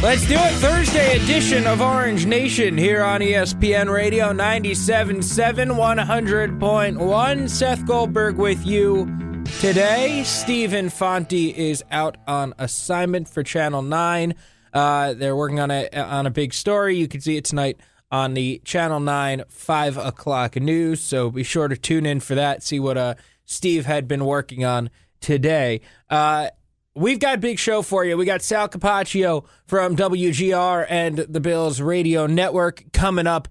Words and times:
Let's 0.00 0.24
do 0.28 0.34
it. 0.34 0.52
Thursday 0.54 1.16
edition 1.16 1.66
of 1.66 1.80
Orange 1.80 2.24
Nation 2.24 2.78
here 2.78 3.02
on 3.02 3.20
ESPN 3.20 3.92
Radio 3.92 4.32
97.7, 4.32 5.74
100.1. 5.74 7.50
Seth 7.50 7.84
Goldberg 7.84 8.36
with 8.36 8.64
you 8.64 9.12
today. 9.58 10.22
Stephen 10.22 10.88
Fonte 10.88 11.32
is 11.32 11.82
out 11.90 12.16
on 12.28 12.54
assignment 12.60 13.28
for 13.28 13.42
Channel 13.42 13.82
9. 13.82 14.36
Uh, 14.72 15.14
they're 15.14 15.34
working 15.34 15.58
on 15.58 15.72
a 15.72 15.88
on 15.92 16.26
a 16.26 16.30
big 16.30 16.54
story. 16.54 16.96
You 16.96 17.08
can 17.08 17.20
see 17.20 17.36
it 17.36 17.44
tonight 17.44 17.80
on 18.12 18.34
the 18.34 18.62
Channel 18.64 19.00
9 19.00 19.42
5 19.48 19.96
o'clock 19.96 20.54
news. 20.54 21.00
So 21.00 21.28
be 21.28 21.42
sure 21.42 21.66
to 21.66 21.76
tune 21.76 22.06
in 22.06 22.20
for 22.20 22.36
that. 22.36 22.62
See 22.62 22.78
what 22.78 22.96
uh, 22.96 23.14
Steve 23.46 23.86
had 23.86 24.06
been 24.06 24.24
working 24.24 24.64
on 24.64 24.90
today. 25.20 25.80
Uh, 26.08 26.50
We've 26.98 27.20
got 27.20 27.40
big 27.40 27.60
show 27.60 27.82
for 27.82 28.04
you. 28.04 28.16
We 28.16 28.24
got 28.24 28.42
Sal 28.42 28.68
Capaccio 28.68 29.44
from 29.66 29.94
WGR 29.94 30.84
and 30.88 31.18
the 31.18 31.38
Bills 31.38 31.80
Radio 31.80 32.26
Network 32.26 32.82
coming 32.92 33.28
up 33.28 33.46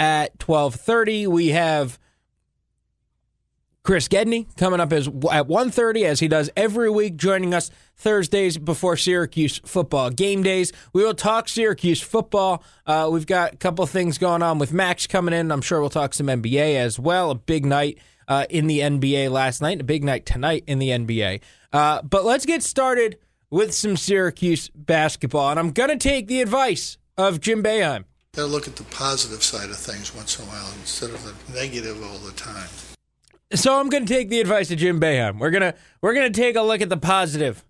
at 0.00 0.36
12:30. 0.40 1.28
We 1.28 1.50
have 1.50 2.00
Chris 3.84 4.08
Gedney 4.08 4.48
coming 4.56 4.80
up 4.80 4.92
as 4.92 5.06
at 5.06 5.46
1:30 5.46 6.04
as 6.04 6.18
he 6.18 6.26
does 6.26 6.50
every 6.56 6.90
week 6.90 7.16
joining 7.16 7.54
us 7.54 7.70
Thursdays 7.96 8.58
before 8.58 8.96
Syracuse 8.96 9.60
football 9.64 10.10
game 10.10 10.42
days. 10.42 10.72
We 10.92 11.04
will 11.04 11.14
talk 11.14 11.48
Syracuse 11.48 12.00
football. 12.00 12.64
Uh, 12.88 13.08
we've 13.12 13.24
got 13.24 13.54
a 13.54 13.56
couple 13.56 13.86
things 13.86 14.18
going 14.18 14.42
on 14.42 14.58
with 14.58 14.72
Max 14.72 15.06
coming 15.06 15.32
in. 15.32 15.52
I'm 15.52 15.62
sure 15.62 15.78
we'll 15.78 15.90
talk 15.90 16.12
some 16.12 16.26
NBA 16.26 16.74
as 16.74 16.98
well. 16.98 17.30
A 17.30 17.36
big 17.36 17.64
night 17.64 17.98
uh, 18.26 18.46
in 18.50 18.66
the 18.66 18.80
NBA 18.80 19.30
last 19.30 19.62
night, 19.62 19.80
a 19.80 19.84
big 19.84 20.02
night 20.02 20.26
tonight 20.26 20.64
in 20.66 20.80
the 20.80 20.88
NBA. 20.88 21.40
Uh, 21.72 22.02
but 22.02 22.24
let's 22.24 22.46
get 22.46 22.62
started 22.62 23.18
with 23.50 23.74
some 23.74 23.96
Syracuse 23.96 24.70
basketball. 24.74 25.50
And 25.50 25.58
I'm 25.58 25.72
going 25.72 25.90
to 25.90 25.96
take 25.96 26.28
the 26.28 26.40
advice 26.40 26.96
of 27.16 27.40
Jim 27.40 27.62
Boeheim. 27.62 28.04
Got 28.34 28.42
to 28.42 28.48
look 28.48 28.68
at 28.68 28.76
the 28.76 28.84
positive 28.84 29.42
side 29.42 29.70
of 29.70 29.76
things 29.76 30.14
once 30.14 30.38
in 30.38 30.44
a 30.44 30.48
while 30.48 30.70
instead 30.80 31.10
of 31.10 31.24
the 31.24 31.34
negative 31.52 32.00
all 32.02 32.18
the 32.18 32.32
time. 32.32 32.68
So 33.52 33.80
I'm 33.80 33.88
going 33.88 34.06
to 34.06 34.12
take 34.12 34.28
the 34.28 34.40
advice 34.40 34.70
of 34.70 34.78
Jim 34.78 35.00
Boeheim. 35.00 35.40
We're 35.40 35.50
gonna 35.50 35.74
we're 36.00 36.14
gonna 36.14 36.30
take 36.30 36.54
a 36.54 36.62
look 36.62 36.80
at 36.80 36.88
the 36.88 36.96
positive 36.96 37.64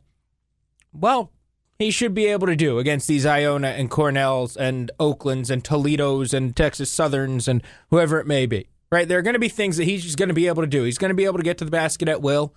well, 0.92 1.30
he 1.78 1.90
should 1.90 2.14
be 2.14 2.26
able 2.26 2.46
to 2.46 2.56
do 2.56 2.78
against 2.78 3.06
these 3.06 3.24
Iona 3.24 3.68
and 3.68 3.90
Cornells 3.90 4.56
and 4.56 4.90
Oaklands 4.98 5.50
and 5.50 5.64
Toledos 5.64 6.32
and 6.32 6.56
Texas 6.56 6.90
Southerns 6.90 7.46
and 7.46 7.62
whoever 7.90 8.18
it 8.18 8.26
may 8.26 8.46
be, 8.46 8.68
right? 8.90 9.06
There 9.06 9.18
are 9.18 9.22
going 9.22 9.34
to 9.34 9.38
be 9.38 9.48
things 9.48 9.76
that 9.76 9.84
he's 9.84 10.02
just 10.02 10.16
going 10.16 10.28
to 10.28 10.34
be 10.34 10.48
able 10.48 10.62
to 10.62 10.68
do. 10.68 10.82
He's 10.82 10.98
going 10.98 11.10
to 11.10 11.14
be 11.14 11.24
able 11.24 11.38
to 11.38 11.44
get 11.44 11.58
to 11.58 11.64
the 11.64 11.70
basket 11.70 12.08
at 12.08 12.22
will. 12.22 12.54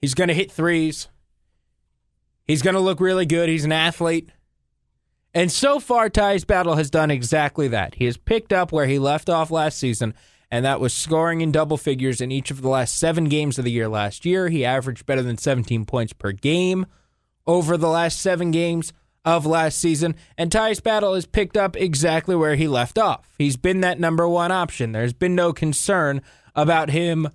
He's 0.00 0.14
going 0.14 0.28
to 0.28 0.34
hit 0.34 0.52
threes. 0.52 1.08
He's 2.44 2.62
going 2.62 2.74
to 2.74 2.80
look 2.80 3.00
really 3.00 3.26
good. 3.26 3.48
He's 3.48 3.64
an 3.64 3.72
athlete. 3.72 4.30
And 5.36 5.52
so 5.52 5.80
far, 5.80 6.08
Tyus 6.08 6.46
Battle 6.46 6.76
has 6.76 6.88
done 6.88 7.10
exactly 7.10 7.68
that. 7.68 7.96
He 7.96 8.06
has 8.06 8.16
picked 8.16 8.54
up 8.54 8.72
where 8.72 8.86
he 8.86 8.98
left 8.98 9.28
off 9.28 9.50
last 9.50 9.76
season, 9.76 10.14
and 10.50 10.64
that 10.64 10.80
was 10.80 10.94
scoring 10.94 11.42
in 11.42 11.52
double 11.52 11.76
figures 11.76 12.22
in 12.22 12.32
each 12.32 12.50
of 12.50 12.62
the 12.62 12.70
last 12.70 12.96
seven 12.98 13.24
games 13.24 13.58
of 13.58 13.66
the 13.66 13.70
year 13.70 13.86
last 13.86 14.24
year. 14.24 14.48
He 14.48 14.64
averaged 14.64 15.04
better 15.04 15.20
than 15.20 15.36
17 15.36 15.84
points 15.84 16.14
per 16.14 16.32
game 16.32 16.86
over 17.46 17.76
the 17.76 17.90
last 17.90 18.18
seven 18.18 18.50
games 18.50 18.94
of 19.26 19.44
last 19.44 19.78
season. 19.78 20.14
And 20.38 20.50
Tyus 20.50 20.82
Battle 20.82 21.12
has 21.12 21.26
picked 21.26 21.58
up 21.58 21.76
exactly 21.76 22.34
where 22.34 22.54
he 22.54 22.66
left 22.66 22.96
off. 22.96 23.34
He's 23.36 23.58
been 23.58 23.82
that 23.82 24.00
number 24.00 24.26
one 24.26 24.52
option. 24.52 24.92
There's 24.92 25.12
been 25.12 25.34
no 25.34 25.52
concern 25.52 26.22
about 26.54 26.88
him 26.88 27.28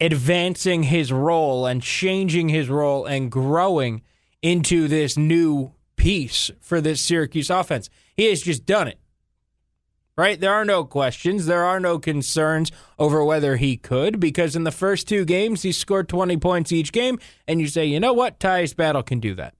advancing 0.00 0.84
his 0.84 1.10
role 1.10 1.66
and 1.66 1.82
changing 1.82 2.48
his 2.48 2.68
role 2.68 3.06
and 3.06 3.28
growing 3.28 4.02
into 4.40 4.86
this 4.86 5.16
new 5.16 5.72
piece 6.06 6.52
for 6.60 6.80
this 6.80 7.02
Syracuse 7.02 7.50
offense. 7.50 7.90
He 8.16 8.26
has 8.26 8.40
just 8.40 8.64
done 8.64 8.86
it. 8.86 9.00
Right? 10.16 10.38
There 10.40 10.54
are 10.54 10.64
no 10.64 10.84
questions. 10.84 11.46
There 11.46 11.64
are 11.64 11.80
no 11.80 11.98
concerns 11.98 12.70
over 12.96 13.24
whether 13.24 13.56
he 13.56 13.76
could, 13.76 14.20
because 14.20 14.54
in 14.54 14.62
the 14.62 14.70
first 14.70 15.08
two 15.08 15.24
games, 15.24 15.62
he 15.62 15.72
scored 15.72 16.08
20 16.08 16.36
points 16.36 16.70
each 16.70 16.92
game. 16.92 17.18
And 17.48 17.60
you 17.60 17.66
say, 17.66 17.86
you 17.86 17.98
know 17.98 18.12
what? 18.12 18.38
Tyus 18.38 18.74
Battle 18.74 19.02
can 19.02 19.18
do 19.18 19.34
that. 19.34 19.54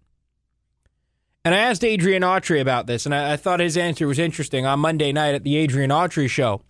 And 1.44 1.52
I 1.52 1.58
asked 1.58 1.82
Adrian 1.82 2.22
Autry 2.22 2.60
about 2.60 2.86
this, 2.86 3.06
and 3.06 3.14
I, 3.14 3.32
I 3.32 3.36
thought 3.36 3.58
his 3.58 3.76
answer 3.76 4.06
was 4.06 4.20
interesting 4.20 4.64
on 4.64 4.78
Monday 4.78 5.10
night 5.10 5.34
at 5.34 5.42
the 5.42 5.56
Adrian 5.56 5.90
Autry 5.90 6.30
show 6.30 6.62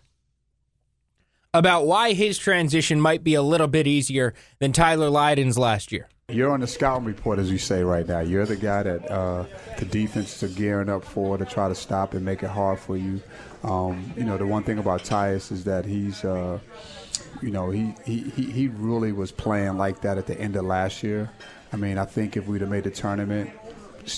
about 1.52 1.86
why 1.86 2.14
his 2.14 2.38
transition 2.38 2.98
might 2.98 3.22
be 3.22 3.34
a 3.34 3.42
little 3.42 3.68
bit 3.68 3.86
easier 3.86 4.32
than 4.58 4.72
Tyler 4.72 5.10
Lydon's 5.10 5.58
last 5.58 5.92
year. 5.92 6.08
You're 6.28 6.50
on 6.50 6.58
the 6.58 6.66
scouting 6.66 7.04
report, 7.04 7.38
as 7.38 7.52
you 7.52 7.58
say 7.58 7.84
right 7.84 8.04
now. 8.04 8.18
You're 8.18 8.46
the 8.46 8.56
guy 8.56 8.82
that 8.82 9.08
uh, 9.08 9.44
the 9.78 9.84
defenses 9.84 10.42
are 10.42 10.52
gearing 10.52 10.88
up 10.88 11.04
for 11.04 11.38
to 11.38 11.44
try 11.44 11.68
to 11.68 11.74
stop 11.76 12.14
and 12.14 12.24
make 12.24 12.42
it 12.42 12.50
hard 12.50 12.80
for 12.80 12.96
you. 12.96 13.22
Um, 13.62 14.12
you 14.16 14.24
know, 14.24 14.36
the 14.36 14.44
one 14.44 14.64
thing 14.64 14.78
about 14.78 15.04
Tyus 15.04 15.52
is 15.52 15.62
that 15.66 15.84
he's, 15.84 16.24
uh, 16.24 16.58
you 17.40 17.52
know, 17.52 17.70
he, 17.70 17.94
he, 18.04 18.22
he 18.28 18.66
really 18.66 19.12
was 19.12 19.30
playing 19.30 19.78
like 19.78 20.00
that 20.00 20.18
at 20.18 20.26
the 20.26 20.36
end 20.36 20.56
of 20.56 20.64
last 20.64 21.04
year. 21.04 21.30
I 21.72 21.76
mean, 21.76 21.96
I 21.96 22.04
think 22.04 22.36
if 22.36 22.48
we'd 22.48 22.60
have 22.60 22.70
made 22.70 22.82
the 22.82 22.90
tournament, 22.90 23.48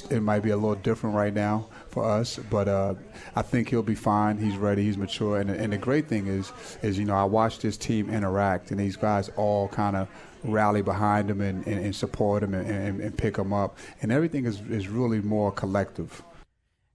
it 0.08 0.22
might 0.22 0.40
be 0.40 0.49
a 0.49 0.56
little 0.56 0.76
different 0.76 1.14
right 1.14 1.34
now 1.34 1.66
for 1.98 2.08
us, 2.08 2.38
but 2.48 2.68
uh, 2.68 2.94
I 3.34 3.42
think 3.42 3.68
he'll 3.68 3.82
be 3.82 3.94
fine. 3.94 4.38
He's 4.38 4.56
ready. 4.56 4.84
He's 4.84 4.96
mature, 4.96 5.40
and, 5.40 5.50
and 5.50 5.72
the 5.72 5.78
great 5.78 6.08
thing 6.08 6.28
is, 6.28 6.52
is 6.82 6.98
you 6.98 7.04
know, 7.04 7.14
I 7.14 7.24
watched 7.24 7.62
this 7.62 7.76
team 7.76 8.08
interact, 8.08 8.70
and 8.70 8.78
these 8.78 8.96
guys 8.96 9.30
all 9.30 9.68
kind 9.68 9.96
of 9.96 10.08
rally 10.44 10.82
behind 10.82 11.28
him 11.28 11.40
and, 11.40 11.66
and, 11.66 11.84
and 11.84 11.96
support 11.96 12.44
him 12.44 12.54
and, 12.54 13.00
and, 13.00 13.18
pick 13.18 13.36
him 13.36 13.52
up, 13.52 13.76
and 14.00 14.12
everything 14.12 14.44
is 14.44 14.60
is 14.70 14.86
really 14.88 15.20
more 15.20 15.50
collective. 15.50 16.22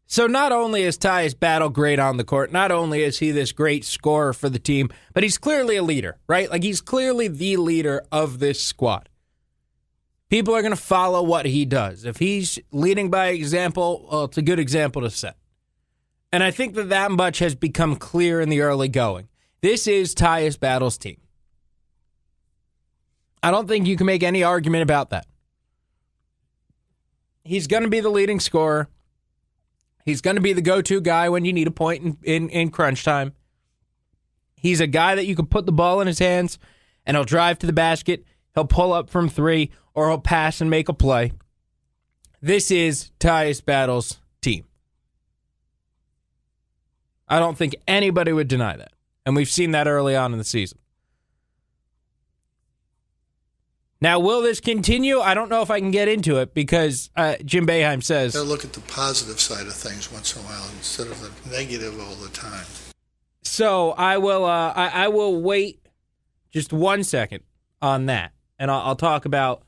So 0.05 0.27
not 0.27 0.51
only 0.51 0.83
is 0.83 0.97
Tyus 0.97 1.37
Battle 1.37 1.69
great 1.69 1.99
on 1.99 2.17
the 2.17 2.23
court, 2.23 2.51
not 2.51 2.71
only 2.71 3.03
is 3.03 3.19
he 3.19 3.31
this 3.31 3.51
great 3.51 3.83
scorer 3.83 4.31
for 4.31 4.47
the 4.47 4.59
team, 4.59 4.89
but 5.13 5.23
he's 5.23 5.37
clearly 5.37 5.75
a 5.75 5.83
leader, 5.83 6.17
right? 6.27 6.49
Like 6.49 6.63
he's 6.63 6.81
clearly 6.81 7.27
the 7.27 7.57
leader 7.57 8.03
of 8.11 8.39
this 8.39 8.63
squad. 8.63 9.09
People 10.33 10.55
are 10.55 10.63
going 10.63 10.73
to 10.73 10.81
follow 10.81 11.21
what 11.21 11.45
he 11.45 11.63
does. 11.63 12.05
If 12.05 12.17
he's 12.17 12.57
leading 12.71 13.11
by 13.11 13.27
example, 13.27 14.07
well, 14.11 14.23
it's 14.23 14.37
a 14.39 14.41
good 14.41 14.57
example 14.57 15.03
to 15.03 15.11
set. 15.11 15.37
And 16.31 16.41
I 16.41 16.49
think 16.49 16.73
that 16.73 16.89
that 16.89 17.11
much 17.11 17.37
has 17.37 17.53
become 17.53 17.95
clear 17.95 18.41
in 18.41 18.49
the 18.49 18.61
early 18.61 18.87
going. 18.87 19.27
This 19.61 19.85
is 19.85 20.15
Tyus 20.15 20.59
Battle's 20.59 20.97
team. 20.97 21.17
I 23.43 23.51
don't 23.51 23.67
think 23.67 23.85
you 23.85 23.95
can 23.95 24.07
make 24.07 24.23
any 24.23 24.41
argument 24.41 24.81
about 24.81 25.11
that. 25.11 25.27
He's 27.43 27.67
going 27.67 27.83
to 27.83 27.89
be 27.89 27.99
the 27.99 28.09
leading 28.09 28.39
scorer. 28.39 28.89
He's 30.03 30.21
going 30.21 30.37
to 30.37 30.41
be 30.41 30.53
the 30.53 30.63
go 30.63 30.81
to 30.81 30.99
guy 30.99 31.29
when 31.29 31.45
you 31.45 31.53
need 31.53 31.67
a 31.67 31.71
point 31.71 32.03
in, 32.03 32.17
in, 32.23 32.49
in, 32.49 32.71
crunch 32.71 33.03
time. 33.03 33.33
He's 34.55 34.81
a 34.81 34.87
guy 34.87 35.13
that 35.13 35.27
you 35.27 35.35
can 35.35 35.45
put 35.45 35.67
the 35.67 35.71
ball 35.71 36.01
in 36.01 36.07
his 36.07 36.17
hands 36.17 36.57
and 37.05 37.15
he'll 37.15 37.23
drive 37.23 37.59
to 37.59 37.67
the 37.67 37.71
basket. 37.71 38.25
He'll 38.55 38.65
pull 38.65 38.93
up 38.93 39.09
from 39.09 39.29
three 39.29 39.71
or 39.93 40.09
he'll 40.09 40.19
pass 40.19 40.61
and 40.61 40.69
make 40.69 40.89
a 40.89 40.93
play. 40.93 41.31
this 42.41 42.71
is 42.71 43.11
Tyus 43.19 43.63
Battle's 43.63 44.19
team. 44.41 44.65
I 47.27 47.39
don't 47.39 47.57
think 47.57 47.75
anybody 47.87 48.33
would 48.33 48.47
deny 48.47 48.75
that. 48.75 48.91
And 49.25 49.35
we've 49.35 49.49
seen 49.49 49.71
that 49.71 49.87
early 49.87 50.15
on 50.15 50.33
in 50.33 50.37
the 50.37 50.43
season. 50.43 50.77
Now, 54.01 54.19
will 54.19 54.41
this 54.41 54.59
continue? 54.59 55.21
I 55.21 55.33
don't 55.33 55.47
know 55.47 55.61
if 55.61 55.71
I 55.71 55.79
can 55.79 55.89
get 55.89 56.09
into 56.09 56.35
it 56.39 56.53
because 56.53 57.09
uh, 57.15 57.35
Jim 57.45 57.65
Boeheim 57.65 58.03
says. 58.03 58.33
Gotta 58.33 58.45
look 58.45 58.65
at 58.65 58.73
the 58.73 58.81
positive 58.81 59.39
side 59.39 59.65
of 59.65 59.73
things 59.73 60.11
once 60.11 60.35
in 60.35 60.41
a 60.41 60.45
while 60.45 60.67
instead 60.75 61.07
of 61.07 61.21
the 61.21 61.49
negative 61.49 61.97
all 62.01 62.15
the 62.15 62.27
time. 62.27 62.65
So 63.43 63.91
I 63.91 64.17
will. 64.17 64.43
Uh, 64.43 64.73
I, 64.75 65.05
I 65.05 65.07
will 65.07 65.41
wait 65.41 65.87
just 66.51 66.73
one 66.73 67.05
second 67.05 67.43
on 67.81 68.07
that, 68.07 68.32
and 68.59 68.71
I'll, 68.71 68.81
I'll 68.81 68.95
talk 68.95 69.25
about 69.25 69.63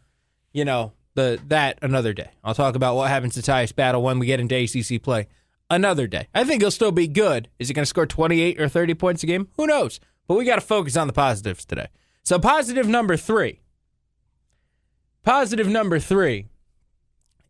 you 0.54 0.66
know 0.66 0.94
the 1.16 1.40
that 1.48 1.80
another 1.82 2.14
day. 2.14 2.30
I'll 2.44 2.56
talk 2.56 2.76
about 2.76 2.96
what 2.96 3.10
happens 3.10 3.34
to 3.36 3.42
Tyus 3.42 3.76
Battle 3.76 4.02
when 4.02 4.20
we 4.20 4.26
get 4.26 4.40
into 4.40 4.56
ACC 4.56 5.02
play 5.02 5.28
another 5.70 6.08
day. 6.08 6.28
I 6.34 6.44
think 6.44 6.62
he'll 6.62 6.72
still 6.72 6.92
be 6.92 7.08
good. 7.08 7.50
Is 7.60 7.68
he 7.68 7.74
going 7.74 7.84
to 7.84 7.88
score 7.90 8.06
28 8.06 8.60
or 8.60 8.70
30 8.70 8.94
points 8.94 9.24
a 9.24 9.26
game? 9.26 9.48
Who 9.58 9.68
knows? 9.68 10.00
But 10.28 10.36
we 10.36 10.46
got 10.46 10.56
to 10.56 10.62
focus 10.62 10.96
on 10.98 11.08
the 11.08 11.14
positives 11.14 11.66
today. 11.66 11.88
So 12.24 12.40
positive 12.40 12.88
number 12.88 13.18
three. 13.18 13.62
Positive 15.24 15.68
number 15.68 16.00
three 16.00 16.48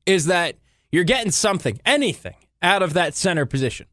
is 0.05 0.25
that 0.27 0.55
you're 0.91 1.03
getting 1.03 1.31
something, 1.31 1.79
anything, 1.85 2.35
out 2.61 2.81
of 2.81 2.93
that 2.93 3.15
center 3.15 3.45
position, 3.45 3.87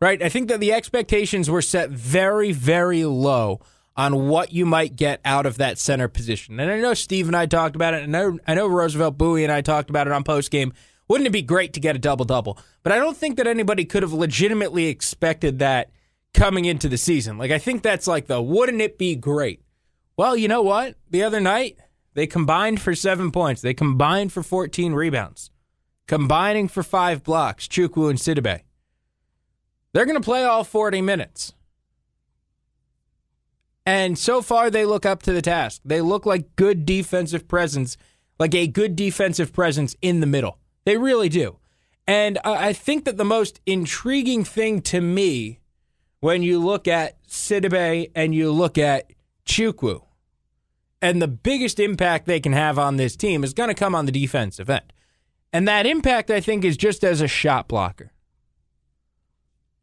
right? 0.00 0.20
I 0.22 0.28
think 0.28 0.48
that 0.48 0.60
the 0.60 0.72
expectations 0.72 1.48
were 1.48 1.62
set 1.62 1.90
very, 1.90 2.52
very 2.52 3.04
low 3.04 3.60
on 3.96 4.28
what 4.28 4.52
you 4.52 4.64
might 4.64 4.96
get 4.96 5.20
out 5.24 5.46
of 5.46 5.58
that 5.58 5.78
center 5.78 6.08
position. 6.08 6.58
And 6.58 6.70
I 6.70 6.80
know 6.80 6.94
Steve 6.94 7.26
and 7.26 7.36
I 7.36 7.46
talked 7.46 7.76
about 7.76 7.94
it, 7.94 8.02
and 8.04 8.40
I 8.46 8.54
know, 8.54 8.66
Roosevelt 8.66 9.18
Bowie 9.18 9.44
and 9.44 9.52
I 9.52 9.60
talked 9.60 9.90
about 9.90 10.06
it 10.06 10.12
on 10.12 10.24
post 10.24 10.50
game. 10.50 10.72
Wouldn't 11.08 11.26
it 11.26 11.32
be 11.32 11.42
great 11.42 11.72
to 11.72 11.80
get 11.80 11.96
a 11.96 11.98
double 11.98 12.24
double? 12.24 12.56
But 12.82 12.92
I 12.92 12.96
don't 12.96 13.16
think 13.16 13.36
that 13.36 13.46
anybody 13.46 13.84
could 13.84 14.02
have 14.02 14.12
legitimately 14.12 14.86
expected 14.86 15.58
that 15.58 15.90
coming 16.32 16.64
into 16.64 16.88
the 16.88 16.96
season. 16.96 17.36
Like, 17.36 17.50
I 17.50 17.58
think 17.58 17.82
that's 17.82 18.06
like 18.06 18.26
the 18.26 18.40
wouldn't 18.40 18.80
it 18.80 18.96
be 18.96 19.16
great? 19.16 19.60
Well, 20.16 20.36
you 20.36 20.48
know 20.48 20.62
what? 20.62 20.94
The 21.10 21.22
other 21.24 21.40
night, 21.40 21.78
they 22.14 22.26
combined 22.26 22.80
for 22.80 22.94
seven 22.94 23.30
points. 23.30 23.60
They 23.60 23.74
combined 23.74 24.32
for 24.32 24.42
14 24.42 24.92
rebounds, 24.92 25.50
combining 26.06 26.68
for 26.68 26.82
five 26.82 27.24
blocks, 27.24 27.66
Chukwu 27.66 28.10
and 28.10 28.18
Sidibe. 28.18 28.60
They're 29.92 30.06
going 30.06 30.20
to 30.20 30.24
play 30.24 30.44
all 30.44 30.62
40 30.62 31.02
minutes. 31.02 31.54
And 33.86 34.18
so 34.18 34.42
far, 34.42 34.70
they 34.70 34.84
look 34.84 35.06
up 35.06 35.22
to 35.24 35.32
the 35.32 35.42
task. 35.42 35.80
They 35.84 36.00
look 36.00 36.26
like 36.26 36.54
good 36.56 36.84
defensive 36.84 37.48
presence, 37.48 37.96
like 38.38 38.54
a 38.54 38.66
good 38.66 38.94
defensive 38.94 39.52
presence 39.52 39.96
in 40.02 40.20
the 40.20 40.26
middle. 40.26 40.58
They 40.84 40.96
really 40.96 41.28
do. 41.28 41.58
And 42.06 42.38
I 42.44 42.72
think 42.72 43.04
that 43.04 43.16
the 43.16 43.24
most 43.24 43.60
intriguing 43.66 44.44
thing 44.44 44.82
to 44.82 45.00
me 45.00 45.60
when 46.20 46.42
you 46.42 46.58
look 46.58 46.88
at 46.88 47.22
Sidibe 47.26 48.10
and 48.14 48.34
you 48.34 48.50
look 48.52 48.76
at 48.78 49.12
Chukwu 49.46 50.02
and 51.02 51.20
the 51.20 51.28
biggest 51.28 51.80
impact 51.80 52.26
they 52.26 52.40
can 52.40 52.52
have 52.52 52.78
on 52.78 52.96
this 52.96 53.16
team 53.16 53.42
is 53.42 53.54
going 53.54 53.68
to 53.68 53.74
come 53.74 53.94
on 53.94 54.06
the 54.06 54.12
defensive 54.12 54.68
end. 54.68 54.92
And 55.52 55.66
that 55.66 55.86
impact, 55.86 56.30
I 56.30 56.40
think, 56.40 56.64
is 56.64 56.76
just 56.76 57.02
as 57.02 57.20
a 57.20 57.28
shot 57.28 57.68
blocker. 57.68 58.12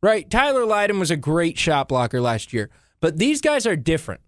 Right? 0.01 0.29
Tyler 0.29 0.65
Lydon 0.65 0.99
was 0.99 1.11
a 1.11 1.17
great 1.17 1.57
shot 1.57 1.89
blocker 1.89 2.21
last 2.21 2.53
year, 2.53 2.69
but 2.99 3.17
these 3.17 3.41
guys 3.41 3.65
are 3.65 3.75
different. 3.75 4.21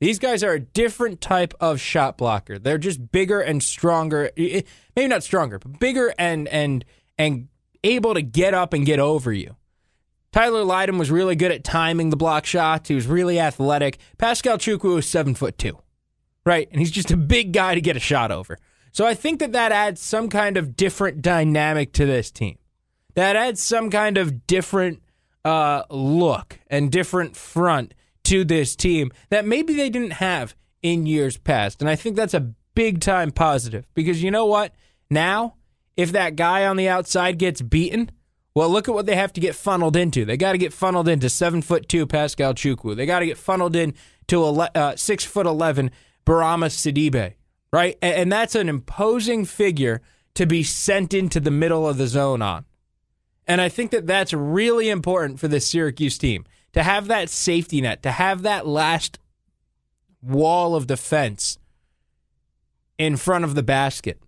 These 0.00 0.18
guys 0.18 0.42
are 0.42 0.52
a 0.52 0.60
different 0.60 1.20
type 1.20 1.54
of 1.60 1.80
shot 1.80 2.18
blocker. 2.18 2.58
They're 2.58 2.78
just 2.78 3.12
bigger 3.12 3.40
and 3.40 3.62
stronger. 3.62 4.30
Maybe 4.36 5.08
not 5.08 5.22
stronger, 5.22 5.58
but 5.58 5.78
bigger 5.78 6.12
and 6.18 6.48
and 6.48 6.84
and 7.16 7.48
able 7.82 8.14
to 8.14 8.22
get 8.22 8.54
up 8.54 8.72
and 8.72 8.84
get 8.84 8.98
over 8.98 9.32
you. 9.32 9.56
Tyler 10.32 10.64
Lydon 10.64 10.98
was 10.98 11.10
really 11.10 11.36
good 11.36 11.52
at 11.52 11.62
timing 11.62 12.10
the 12.10 12.16
block 12.16 12.44
shots. 12.44 12.88
He 12.88 12.94
was 12.94 13.06
really 13.06 13.38
athletic. 13.38 13.98
Pascal 14.18 14.58
Chukwu 14.58 14.96
was 14.96 15.08
seven 15.08 15.34
foot 15.34 15.56
two 15.58 15.78
right? 16.44 16.68
And 16.70 16.80
he's 16.80 16.90
just 16.90 17.10
a 17.10 17.16
big 17.16 17.52
guy 17.52 17.74
to 17.74 17.80
get 17.80 17.96
a 17.96 18.00
shot 18.00 18.30
over. 18.30 18.58
So 18.92 19.06
I 19.06 19.14
think 19.14 19.40
that 19.40 19.52
that 19.52 19.72
adds 19.72 20.00
some 20.00 20.28
kind 20.28 20.56
of 20.56 20.76
different 20.76 21.22
dynamic 21.22 21.92
to 21.94 22.06
this 22.06 22.30
team. 22.30 22.58
That 23.14 23.36
adds 23.36 23.62
some 23.62 23.90
kind 23.90 24.18
of 24.18 24.46
different 24.46 25.02
uh, 25.44 25.84
look 25.90 26.60
and 26.68 26.90
different 26.90 27.36
front 27.36 27.94
to 28.24 28.44
this 28.44 28.74
team 28.76 29.12
that 29.30 29.46
maybe 29.46 29.74
they 29.74 29.90
didn't 29.90 30.14
have 30.14 30.54
in 30.82 31.06
years 31.06 31.36
past. 31.36 31.80
And 31.80 31.88
I 31.88 31.96
think 31.96 32.16
that's 32.16 32.34
a 32.34 32.52
big 32.74 33.00
time 33.00 33.30
positive 33.30 33.86
because 33.94 34.22
you 34.22 34.30
know 34.30 34.46
what? 34.46 34.74
Now, 35.10 35.54
if 35.96 36.12
that 36.12 36.36
guy 36.36 36.66
on 36.66 36.76
the 36.76 36.88
outside 36.88 37.38
gets 37.38 37.62
beaten, 37.62 38.10
well, 38.54 38.68
look 38.68 38.88
at 38.88 38.94
what 38.94 39.06
they 39.06 39.16
have 39.16 39.32
to 39.34 39.40
get 39.40 39.54
funneled 39.54 39.96
into. 39.96 40.24
They 40.24 40.36
got 40.36 40.52
to 40.52 40.58
get 40.58 40.72
funneled 40.72 41.08
into 41.08 41.28
seven 41.28 41.62
foot 41.62 41.88
two 41.88 42.06
Pascal 42.06 42.54
Chukwu. 42.54 42.96
They 42.96 43.06
got 43.06 43.20
to 43.20 43.26
get 43.26 43.38
funneled 43.38 43.76
in 43.76 43.94
to 44.28 44.44
a 44.44 44.52
uh, 44.52 44.96
six 44.96 45.24
foot 45.24 45.46
eleven 45.46 45.90
Bourama 46.24 46.66
Sidibe, 46.66 47.34
right? 47.72 47.98
And, 48.00 48.14
and 48.14 48.32
that's 48.32 48.54
an 48.54 48.68
imposing 48.68 49.44
figure 49.44 50.02
to 50.34 50.46
be 50.46 50.62
sent 50.62 51.14
into 51.14 51.40
the 51.40 51.50
middle 51.50 51.88
of 51.88 51.96
the 51.96 52.06
zone 52.06 52.42
on. 52.42 52.64
And 53.46 53.60
I 53.60 53.68
think 53.68 53.90
that 53.90 54.06
that's 54.06 54.32
really 54.32 54.88
important 54.88 55.38
for 55.38 55.48
this 55.48 55.66
Syracuse 55.66 56.16
team 56.16 56.44
to 56.74 56.82
have 56.82 57.06
that 57.06 57.30
safety 57.30 57.80
net, 57.80 58.02
to 58.02 58.10
have 58.10 58.42
that 58.42 58.66
last 58.66 59.18
wall 60.22 60.74
of 60.74 60.86
defense 60.86 61.58
in 62.98 63.16
front 63.16 63.44
of 63.44 63.54
the 63.54 63.62
basket. 63.62 64.20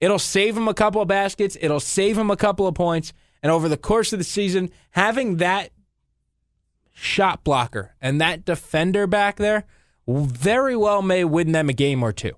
It'll 0.00 0.18
save 0.18 0.54
them 0.54 0.68
a 0.68 0.74
couple 0.74 1.02
of 1.02 1.08
baskets, 1.08 1.56
it'll 1.60 1.80
save 1.80 2.16
them 2.16 2.30
a 2.30 2.36
couple 2.36 2.66
of 2.66 2.74
points. 2.74 3.12
And 3.42 3.52
over 3.52 3.68
the 3.68 3.76
course 3.76 4.12
of 4.12 4.18
the 4.18 4.24
season, 4.24 4.70
having 4.90 5.36
that 5.36 5.70
shot 6.92 7.44
blocker 7.44 7.94
and 8.00 8.20
that 8.20 8.44
defender 8.44 9.06
back 9.06 9.36
there 9.36 9.64
very 10.08 10.74
well 10.74 11.02
may 11.02 11.24
win 11.24 11.52
them 11.52 11.68
a 11.68 11.72
game 11.72 12.02
or 12.02 12.12
two. 12.12 12.32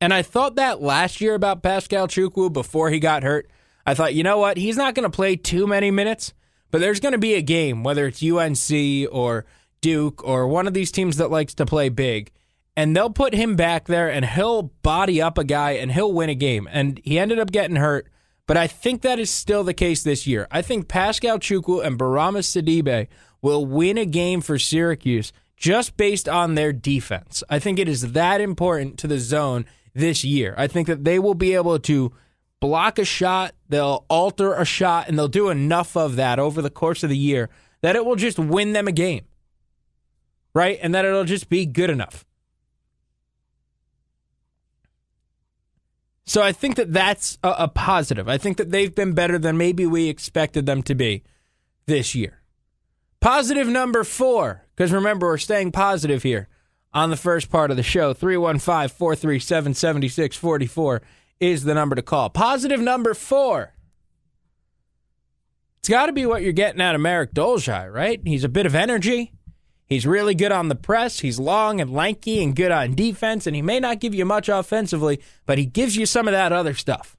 And 0.00 0.12
I 0.12 0.20
thought 0.22 0.56
that 0.56 0.82
last 0.82 1.20
year 1.20 1.34
about 1.34 1.62
Pascal 1.62 2.08
Chukwu 2.08 2.52
before 2.52 2.90
he 2.90 2.98
got 2.98 3.22
hurt. 3.22 3.48
I 3.86 3.94
thought, 3.94 4.14
you 4.14 4.22
know 4.22 4.38
what? 4.38 4.56
He's 4.56 4.76
not 4.76 4.94
going 4.94 5.10
to 5.10 5.14
play 5.14 5.36
too 5.36 5.66
many 5.66 5.90
minutes, 5.90 6.34
but 6.74 6.80
there's 6.80 6.98
going 6.98 7.12
to 7.12 7.18
be 7.18 7.34
a 7.34 7.40
game, 7.40 7.84
whether 7.84 8.04
it's 8.04 8.20
UNC 8.20 9.08
or 9.12 9.46
Duke 9.80 10.24
or 10.24 10.48
one 10.48 10.66
of 10.66 10.74
these 10.74 10.90
teams 10.90 11.18
that 11.18 11.30
likes 11.30 11.54
to 11.54 11.64
play 11.64 11.88
big, 11.88 12.32
and 12.76 12.96
they'll 12.96 13.10
put 13.10 13.32
him 13.32 13.54
back 13.54 13.86
there 13.86 14.10
and 14.10 14.24
he'll 14.24 14.64
body 14.82 15.22
up 15.22 15.38
a 15.38 15.44
guy 15.44 15.70
and 15.74 15.92
he'll 15.92 16.12
win 16.12 16.30
a 16.30 16.34
game. 16.34 16.68
And 16.68 17.00
he 17.04 17.16
ended 17.16 17.38
up 17.38 17.52
getting 17.52 17.76
hurt, 17.76 18.08
but 18.48 18.56
I 18.56 18.66
think 18.66 19.02
that 19.02 19.20
is 19.20 19.30
still 19.30 19.62
the 19.62 19.72
case 19.72 20.02
this 20.02 20.26
year. 20.26 20.48
I 20.50 20.62
think 20.62 20.88
Pascal 20.88 21.38
Chukwu 21.38 21.86
and 21.86 21.96
Bourama 21.96 22.40
Sidibe 22.40 23.06
will 23.40 23.64
win 23.64 23.96
a 23.96 24.04
game 24.04 24.40
for 24.40 24.58
Syracuse 24.58 25.32
just 25.56 25.96
based 25.96 26.28
on 26.28 26.56
their 26.56 26.72
defense. 26.72 27.44
I 27.48 27.60
think 27.60 27.78
it 27.78 27.88
is 27.88 28.14
that 28.14 28.40
important 28.40 28.98
to 28.98 29.06
the 29.06 29.20
zone 29.20 29.64
this 29.94 30.24
year. 30.24 30.56
I 30.58 30.66
think 30.66 30.88
that 30.88 31.04
they 31.04 31.20
will 31.20 31.34
be 31.34 31.54
able 31.54 31.78
to 31.78 32.12
block 32.64 32.98
a 32.98 33.04
shot, 33.04 33.54
they'll 33.68 34.06
alter 34.08 34.54
a 34.54 34.64
shot, 34.64 35.06
and 35.06 35.18
they'll 35.18 35.28
do 35.28 35.50
enough 35.50 35.98
of 35.98 36.16
that 36.16 36.38
over 36.38 36.62
the 36.62 36.70
course 36.70 37.02
of 37.02 37.10
the 37.10 37.16
year 37.16 37.50
that 37.82 37.94
it 37.94 38.06
will 38.06 38.16
just 38.16 38.38
win 38.38 38.72
them 38.72 38.88
a 38.88 38.92
game. 38.92 39.26
Right? 40.54 40.78
And 40.80 40.94
that 40.94 41.04
it'll 41.04 41.24
just 41.24 41.50
be 41.50 41.66
good 41.66 41.90
enough. 41.90 42.24
So 46.24 46.40
I 46.40 46.52
think 46.52 46.76
that 46.76 46.90
that's 46.90 47.36
a, 47.42 47.50
a, 47.58 47.68
positive. 47.68 48.30
I 48.30 48.38
think 48.38 48.56
that 48.56 48.70
they've 48.70 48.94
been 48.94 49.12
better 49.12 49.38
than 49.38 49.58
maybe 49.58 49.84
we 49.84 50.08
expected 50.08 50.64
them 50.64 50.82
to 50.84 50.94
be 50.94 51.22
this 51.84 52.14
year. 52.14 52.40
Positive 53.20 53.68
number 53.68 54.04
four 54.04 54.64
because 54.74 54.90
remember, 54.90 55.26
we're 55.26 55.36
staying 55.36 55.72
positive 55.72 56.22
here 56.22 56.48
on 56.94 57.10
the 57.10 57.16
first 57.16 57.50
part 57.50 57.70
of 57.70 57.76
the 57.76 57.82
show. 57.82 58.14
315 58.14 58.88
437 58.88 59.74
7644 59.74 61.02
is 61.40 61.64
the 61.64 61.74
number 61.74 61.96
to 61.96 62.02
call. 62.02 62.30
Positive 62.30 62.80
number 62.80 63.14
four. 63.14 63.74
It's 65.80 65.88
got 65.88 66.06
to 66.06 66.12
be 66.12 66.24
what 66.24 66.42
you're 66.42 66.52
getting 66.52 66.80
out 66.80 66.94
of 66.94 67.00
Marek 67.00 67.34
Dolezaj, 67.34 67.92
right? 67.92 68.20
He's 68.24 68.44
a 68.44 68.48
bit 68.48 68.64
of 68.64 68.74
energy. 68.74 69.32
He's 69.86 70.06
really 70.06 70.34
good 70.34 70.52
on 70.52 70.68
the 70.68 70.74
press. 70.74 71.20
He's 71.20 71.38
long 71.38 71.80
and 71.80 71.92
lanky 71.92 72.42
and 72.42 72.56
good 72.56 72.70
on 72.70 72.94
defense, 72.94 73.46
and 73.46 73.54
he 73.54 73.60
may 73.60 73.80
not 73.80 74.00
give 74.00 74.14
you 74.14 74.24
much 74.24 74.48
offensively, 74.48 75.20
but 75.44 75.58
he 75.58 75.66
gives 75.66 75.94
you 75.96 76.06
some 76.06 76.26
of 76.26 76.32
that 76.32 76.52
other 76.52 76.72
stuff. 76.72 77.18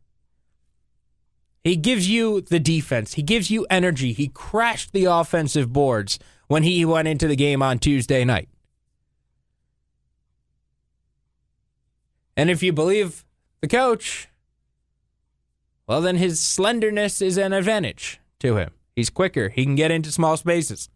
He 1.64 1.76
gives 1.76 2.10
you 2.10 2.42
the 2.42 2.60
defense. 2.60 3.16
He 3.16 3.24
gives 3.24 3.50
you 3.52 3.66
energy. 3.70 4.14
He 4.14 4.28
crashed 4.28 4.94
the 4.94 5.06
offensive 5.06 5.74
boards 5.74 6.20
when 6.48 6.64
he 6.64 6.86
went 6.86 7.08
into 7.08 7.28
the 7.28 7.36
game 7.36 7.62
on 7.62 7.80
Tuesday 7.80 8.24
night. 8.24 8.50
And 12.38 12.50
if 12.50 12.62
you 12.62 12.72
believe 12.72 13.25
the 13.66 13.78
coach, 13.78 14.28
well, 15.88 16.00
then 16.00 16.18
his 16.18 16.40
slenderness 16.40 17.20
is 17.20 17.36
an 17.36 17.52
advantage 17.52 18.20
to 18.40 18.58
him. 18.58 18.72
He's 18.96 19.10
quicker, 19.10 19.50
he 19.50 19.64
can 19.64 19.74
get 19.74 19.90
into 19.90 20.12
small 20.12 20.38
spaces. 20.38 20.88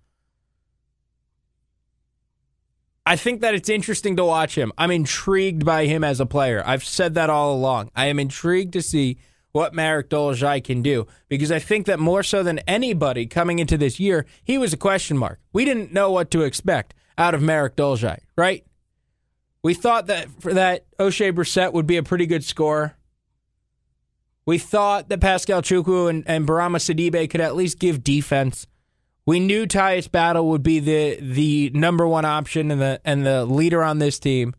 I 3.08 3.16
think 3.16 3.42
that 3.42 3.56
it's 3.56 3.70
interesting 3.70 4.16
to 4.18 4.24
watch 4.24 4.56
him. 4.56 4.72
I'm 4.78 4.92
intrigued 4.92 5.66
by 5.66 5.88
him 5.88 6.04
as 6.04 6.20
a 6.20 6.28
player. 6.28 6.62
I've 6.64 6.84
said 6.84 7.16
that 7.16 7.32
all 7.32 7.56
along. 7.56 7.90
I 7.96 8.06
am 8.06 8.20
intrigued 8.20 8.74
to 8.74 8.84
see 8.84 9.18
what 9.52 9.74
Marek 9.74 10.10
Dolezaj 10.10 10.64
can 10.64 10.84
do 10.84 11.08
because 11.28 11.52
I 11.52 11.58
think 11.58 11.88
that 11.88 11.98
more 11.98 12.22
so 12.22 12.44
than 12.44 12.60
anybody 12.60 13.26
coming 13.26 13.58
into 13.58 13.80
this 13.80 14.00
year, 14.00 14.28
he 14.44 14.60
was 14.60 14.74
a 14.74 14.78
question 14.78 15.18
mark. 15.18 15.40
We 15.52 15.66
didn't 15.66 15.92
know 15.92 16.12
what 16.12 16.30
to 16.32 16.44
expect 16.44 16.94
out 17.18 17.34
of 17.34 17.42
Marek 17.42 17.76
Dolezaj, 17.76 18.20
right? 18.36 18.64
We 19.62 19.74
thought 19.74 20.08
that 20.08 20.30
for 20.42 20.54
that 20.54 20.86
Oshae 20.98 21.34
Brissett 21.34 21.74
would 21.74 21.88
be 21.88 21.98
a 21.98 22.04
pretty 22.04 22.26
good 22.26 22.44
scorer. 22.44 22.96
We 24.46 24.58
thought 24.58 25.10
that 25.10 25.20
Pascal 25.20 25.62
Chukwu 25.62 26.10
and, 26.10 26.24
and 26.26 26.48
Bourama 26.48 26.78
Sidibe 26.78 27.30
could 27.30 27.42
at 27.42 27.56
least 27.56 27.78
give 27.78 28.04
defense. 28.04 28.66
We 29.26 29.40
knew 29.40 29.68
Tyus 29.68 30.10
Battle 30.10 30.48
would 30.50 30.64
be 30.64 30.80
the 30.80 31.20
the 31.22 31.70
number 31.74 32.08
one 32.08 32.26
option 32.26 32.72
and 32.72 32.82
the 32.82 33.00
and 33.06 33.26
the 33.26 33.46
leader 33.46 33.84
on 33.84 34.00
this 34.00 34.18
team. 34.18 34.56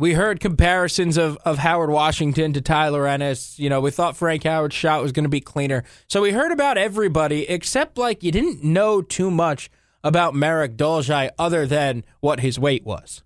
We 0.00 0.12
heard 0.12 0.38
comparisons 0.38 1.16
of, 1.16 1.38
of 1.44 1.58
Howard 1.58 1.90
Washington 1.90 2.52
to 2.52 2.60
Tyler 2.60 3.08
Ennis. 3.08 3.58
You 3.58 3.68
know, 3.68 3.80
we 3.80 3.90
thought 3.90 4.16
Frank 4.16 4.44
Howard's 4.44 4.76
shot 4.76 5.02
was 5.02 5.10
going 5.10 5.24
to 5.24 5.28
be 5.28 5.40
cleaner. 5.40 5.82
So 6.06 6.22
we 6.22 6.30
heard 6.30 6.52
about 6.52 6.78
everybody, 6.78 7.48
except 7.48 7.98
like 7.98 8.22
you 8.22 8.30
didn't 8.30 8.62
know 8.62 9.02
too 9.02 9.30
much 9.30 9.70
about 10.08 10.34
Marek 10.34 10.74
Dolezaj 10.74 11.28
other 11.38 11.66
than 11.66 12.02
what 12.20 12.40
his 12.40 12.58
weight 12.58 12.82
was. 12.82 13.22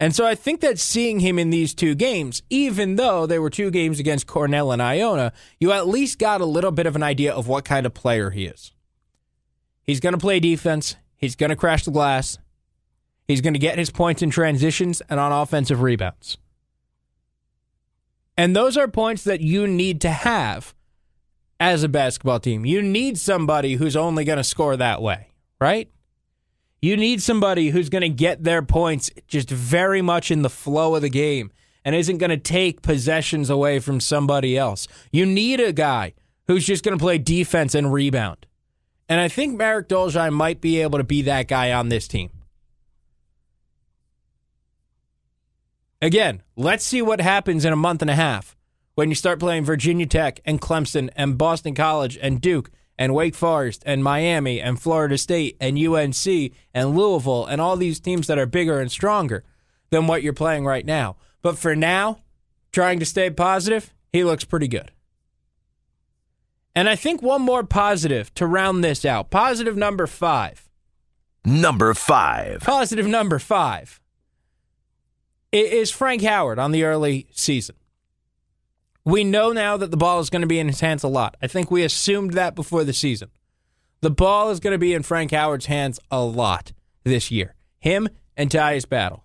And 0.00 0.14
so 0.14 0.24
I 0.24 0.34
think 0.34 0.62
that 0.62 0.78
seeing 0.78 1.20
him 1.20 1.38
in 1.38 1.50
these 1.50 1.74
two 1.74 1.94
games, 1.94 2.42
even 2.48 2.96
though 2.96 3.26
they 3.26 3.38
were 3.38 3.50
two 3.50 3.70
games 3.70 4.00
against 4.00 4.26
Cornell 4.26 4.72
and 4.72 4.80
Iona, 4.80 5.34
you 5.60 5.72
at 5.72 5.86
least 5.86 6.18
got 6.18 6.40
a 6.40 6.46
little 6.46 6.70
bit 6.70 6.86
of 6.86 6.96
an 6.96 7.02
idea 7.02 7.34
of 7.34 7.48
what 7.48 7.66
kind 7.66 7.84
of 7.84 7.92
player 7.92 8.30
he 8.30 8.46
is. 8.46 8.72
He's 9.82 10.00
going 10.00 10.14
to 10.14 10.18
play 10.18 10.40
defense. 10.40 10.96
He's 11.18 11.36
going 11.36 11.50
to 11.50 11.56
crash 11.56 11.84
the 11.84 11.90
glass. 11.90 12.38
He's 13.28 13.42
going 13.42 13.52
to 13.52 13.60
get 13.60 13.78
his 13.78 13.90
points 13.90 14.22
in 14.22 14.30
transitions 14.30 15.02
and 15.10 15.20
on 15.20 15.32
offensive 15.32 15.82
rebounds. 15.82 16.38
And 18.38 18.56
those 18.56 18.78
are 18.78 18.88
points 18.88 19.22
that 19.24 19.42
you 19.42 19.66
need 19.66 20.00
to 20.00 20.10
have 20.10 20.74
as 21.60 21.82
a 21.82 21.90
basketball 21.90 22.40
team. 22.40 22.64
You 22.64 22.80
need 22.80 23.18
somebody 23.18 23.74
who's 23.74 23.96
only 23.96 24.24
going 24.24 24.38
to 24.38 24.44
score 24.44 24.78
that 24.78 25.02
way, 25.02 25.28
right? 25.60 25.90
You 26.82 26.96
need 26.96 27.22
somebody 27.22 27.70
who's 27.70 27.88
going 27.88 28.02
to 28.02 28.08
get 28.08 28.42
their 28.42 28.60
points 28.60 29.08
just 29.28 29.48
very 29.48 30.02
much 30.02 30.32
in 30.32 30.42
the 30.42 30.50
flow 30.50 30.96
of 30.96 31.02
the 31.02 31.08
game 31.08 31.52
and 31.84 31.94
isn't 31.94 32.18
going 32.18 32.30
to 32.30 32.36
take 32.36 32.82
possessions 32.82 33.48
away 33.48 33.78
from 33.78 34.00
somebody 34.00 34.58
else. 34.58 34.88
You 35.12 35.24
need 35.24 35.60
a 35.60 35.72
guy 35.72 36.14
who's 36.48 36.66
just 36.66 36.84
going 36.84 36.98
to 36.98 37.02
play 37.02 37.18
defense 37.18 37.76
and 37.76 37.92
rebound. 37.92 38.46
And 39.08 39.20
I 39.20 39.28
think 39.28 39.56
Marek 39.56 39.88
Dolezaj 39.88 40.32
might 40.32 40.60
be 40.60 40.82
able 40.82 40.98
to 40.98 41.04
be 41.04 41.22
that 41.22 41.46
guy 41.46 41.72
on 41.72 41.88
this 41.88 42.08
team. 42.08 42.30
Again, 46.00 46.42
let's 46.56 46.84
see 46.84 47.00
what 47.00 47.20
happens 47.20 47.64
in 47.64 47.72
a 47.72 47.76
month 47.76 48.02
and 48.02 48.10
a 48.10 48.16
half 48.16 48.56
when 48.96 49.08
you 49.08 49.14
start 49.14 49.38
playing 49.38 49.64
Virginia 49.64 50.06
Tech 50.06 50.40
and 50.44 50.60
Clemson 50.60 51.10
and 51.14 51.38
Boston 51.38 51.76
College 51.76 52.18
and 52.20 52.40
Duke 52.40 52.72
and 53.02 53.16
Wake 53.16 53.34
Forest 53.34 53.82
and 53.84 54.04
Miami 54.04 54.60
and 54.60 54.80
Florida 54.80 55.18
State 55.18 55.56
and 55.60 55.76
UNC 55.76 56.52
and 56.72 56.96
Louisville 56.96 57.46
and 57.46 57.60
all 57.60 57.76
these 57.76 57.98
teams 57.98 58.28
that 58.28 58.38
are 58.38 58.46
bigger 58.46 58.78
and 58.78 58.92
stronger 58.92 59.42
than 59.90 60.06
what 60.06 60.22
you're 60.22 60.32
playing 60.32 60.64
right 60.64 60.86
now. 60.86 61.16
But 61.42 61.58
for 61.58 61.74
now, 61.74 62.20
trying 62.70 63.00
to 63.00 63.04
stay 63.04 63.28
positive, 63.28 63.92
he 64.12 64.22
looks 64.22 64.44
pretty 64.44 64.68
good. 64.68 64.92
And 66.76 66.88
I 66.88 66.94
think 66.94 67.22
one 67.22 67.42
more 67.42 67.64
positive 67.64 68.32
to 68.34 68.46
round 68.46 68.84
this 68.84 69.04
out. 69.04 69.30
Positive 69.30 69.76
number 69.76 70.06
five. 70.06 70.68
Number 71.44 71.94
five. 71.94 72.60
Positive 72.60 73.08
number 73.08 73.40
five 73.40 74.00
is 75.50 75.90
Frank 75.90 76.22
Howard 76.22 76.60
on 76.60 76.70
the 76.70 76.84
early 76.84 77.26
season. 77.32 77.74
We 79.04 79.24
know 79.24 79.52
now 79.52 79.76
that 79.76 79.90
the 79.90 79.96
ball 79.96 80.20
is 80.20 80.30
going 80.30 80.42
to 80.42 80.48
be 80.48 80.58
in 80.58 80.68
his 80.68 80.80
hands 80.80 81.02
a 81.02 81.08
lot. 81.08 81.36
I 81.42 81.48
think 81.48 81.70
we 81.70 81.82
assumed 81.82 82.34
that 82.34 82.54
before 82.54 82.84
the 82.84 82.92
season. 82.92 83.30
The 84.00 84.10
ball 84.10 84.50
is 84.50 84.60
going 84.60 84.72
to 84.72 84.78
be 84.78 84.94
in 84.94 85.02
Frank 85.02 85.32
Howard's 85.32 85.66
hands 85.66 85.98
a 86.10 86.22
lot 86.24 86.72
this 87.04 87.30
year. 87.30 87.54
Him 87.78 88.08
and 88.36 88.50
Tyus 88.50 88.88
Battle. 88.88 89.24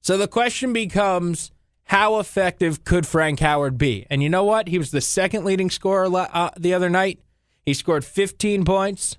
So 0.00 0.16
the 0.16 0.28
question 0.28 0.72
becomes 0.72 1.50
how 1.84 2.18
effective 2.18 2.84
could 2.84 3.06
Frank 3.06 3.40
Howard 3.40 3.76
be? 3.76 4.06
And 4.08 4.22
you 4.22 4.28
know 4.28 4.44
what? 4.44 4.68
He 4.68 4.78
was 4.78 4.90
the 4.90 5.00
second 5.00 5.44
leading 5.44 5.70
scorer 5.70 6.08
uh, 6.14 6.50
the 6.58 6.74
other 6.74 6.90
night. 6.90 7.20
He 7.64 7.74
scored 7.74 8.04
15 8.04 8.64
points. 8.64 9.18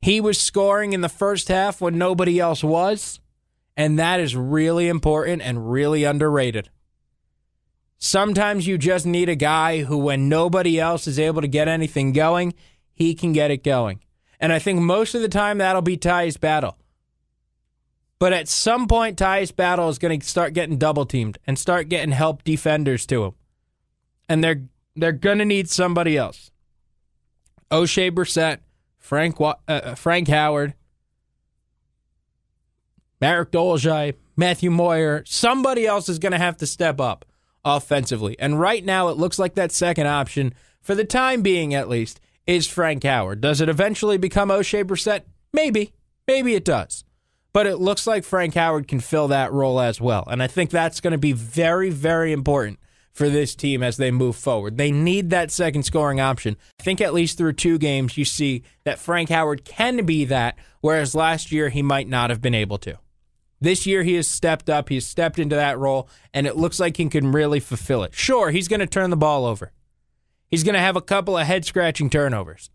He 0.00 0.20
was 0.20 0.38
scoring 0.38 0.92
in 0.92 1.00
the 1.00 1.08
first 1.08 1.48
half 1.48 1.80
when 1.80 1.98
nobody 1.98 2.38
else 2.38 2.62
was. 2.62 3.20
And 3.76 3.98
that 3.98 4.20
is 4.20 4.34
really 4.36 4.88
important 4.88 5.42
and 5.42 5.70
really 5.70 6.04
underrated. 6.04 6.70
Sometimes 7.98 8.66
you 8.66 8.76
just 8.76 9.06
need 9.06 9.28
a 9.28 9.36
guy 9.36 9.82
who, 9.82 9.96
when 9.96 10.28
nobody 10.28 10.78
else 10.78 11.06
is 11.06 11.18
able 11.18 11.40
to 11.40 11.48
get 11.48 11.68
anything 11.68 12.12
going, 12.12 12.54
he 12.92 13.14
can 13.14 13.32
get 13.32 13.50
it 13.50 13.64
going. 13.64 14.00
And 14.38 14.52
I 14.52 14.58
think 14.58 14.80
most 14.80 15.14
of 15.14 15.22
the 15.22 15.28
time 15.28 15.58
that'll 15.58 15.82
be 15.82 15.96
Tyus 15.96 16.38
Battle. 16.38 16.76
But 18.18 18.32
at 18.32 18.48
some 18.48 18.86
point, 18.86 19.18
Tyus 19.18 19.54
Battle 19.54 19.88
is 19.88 19.98
going 19.98 20.18
to 20.18 20.26
start 20.26 20.54
getting 20.54 20.78
double 20.78 21.06
teamed 21.06 21.38
and 21.46 21.58
start 21.58 21.88
getting 21.88 22.12
help 22.12 22.44
defenders 22.44 23.06
to 23.06 23.24
him. 23.24 23.32
And 24.28 24.42
they're 24.42 24.62
they're 24.94 25.12
going 25.12 25.38
to 25.38 25.44
need 25.44 25.68
somebody 25.68 26.16
else. 26.16 26.50
Oshae 27.70 28.10
Brissett, 28.10 28.58
Frank 28.98 29.40
uh, 29.40 29.54
uh, 29.68 29.94
Frank 29.94 30.28
Howard, 30.28 30.74
Marek 33.20 33.50
Dolezaj, 33.50 34.14
Matthew 34.36 34.70
Moyer. 34.70 35.22
Somebody 35.26 35.86
else 35.86 36.08
is 36.08 36.18
going 36.18 36.32
to 36.32 36.38
have 36.38 36.56
to 36.58 36.66
step 36.66 37.00
up 37.00 37.26
offensively. 37.66 38.38
And 38.38 38.58
right 38.58 38.82
now, 38.82 39.08
it 39.08 39.18
looks 39.18 39.38
like 39.38 39.54
that 39.54 39.72
second 39.72 40.06
option, 40.06 40.54
for 40.80 40.94
the 40.94 41.04
time 41.04 41.42
being 41.42 41.74
at 41.74 41.88
least, 41.88 42.20
is 42.46 42.68
Frank 42.68 43.02
Howard. 43.02 43.40
Does 43.40 43.60
it 43.60 43.68
eventually 43.68 44.16
become 44.16 44.48
Oshae 44.48 44.84
Brissett? 44.84 45.22
Maybe. 45.52 45.92
Maybe 46.26 46.54
it 46.54 46.64
does. 46.64 47.04
But 47.52 47.66
it 47.66 47.78
looks 47.78 48.06
like 48.06 48.24
Frank 48.24 48.54
Howard 48.54 48.86
can 48.86 49.00
fill 49.00 49.28
that 49.28 49.52
role 49.52 49.80
as 49.80 50.00
well. 50.00 50.24
And 50.30 50.42
I 50.42 50.46
think 50.46 50.70
that's 50.70 51.00
going 51.00 51.12
to 51.12 51.18
be 51.18 51.32
very, 51.32 51.90
very 51.90 52.32
important 52.32 52.78
for 53.12 53.28
this 53.30 53.54
team 53.54 53.82
as 53.82 53.96
they 53.96 54.10
move 54.10 54.36
forward. 54.36 54.76
They 54.76 54.92
need 54.92 55.30
that 55.30 55.50
second 55.50 55.84
scoring 55.84 56.20
option. 56.20 56.56
I 56.78 56.82
think 56.82 57.00
at 57.00 57.14
least 57.14 57.38
through 57.38 57.54
two 57.54 57.78
games, 57.78 58.18
you 58.18 58.26
see 58.26 58.62
that 58.84 58.98
Frank 58.98 59.30
Howard 59.30 59.64
can 59.64 60.04
be 60.04 60.26
that, 60.26 60.56
whereas 60.82 61.14
last 61.14 61.50
year 61.50 61.70
he 61.70 61.82
might 61.82 62.08
not 62.08 62.28
have 62.28 62.42
been 62.42 62.54
able 62.54 62.78
to. 62.78 62.98
This 63.60 63.86
year, 63.86 64.02
he 64.02 64.14
has 64.14 64.28
stepped 64.28 64.68
up. 64.68 64.88
He's 64.88 65.06
stepped 65.06 65.38
into 65.38 65.56
that 65.56 65.78
role, 65.78 66.08
and 66.34 66.46
it 66.46 66.56
looks 66.56 66.78
like 66.78 66.96
he 66.96 67.08
can 67.08 67.32
really 67.32 67.60
fulfill 67.60 68.02
it. 68.02 68.14
Sure, 68.14 68.50
he's 68.50 68.68
going 68.68 68.80
to 68.80 68.86
turn 68.86 69.10
the 69.10 69.16
ball 69.16 69.46
over. 69.46 69.72
He's 70.48 70.62
going 70.62 70.74
to 70.74 70.80
have 70.80 70.96
a 70.96 71.02
couple 71.02 71.36
of 71.36 71.46
head 71.46 71.64
scratching 71.64 72.10
turnovers. 72.10 72.70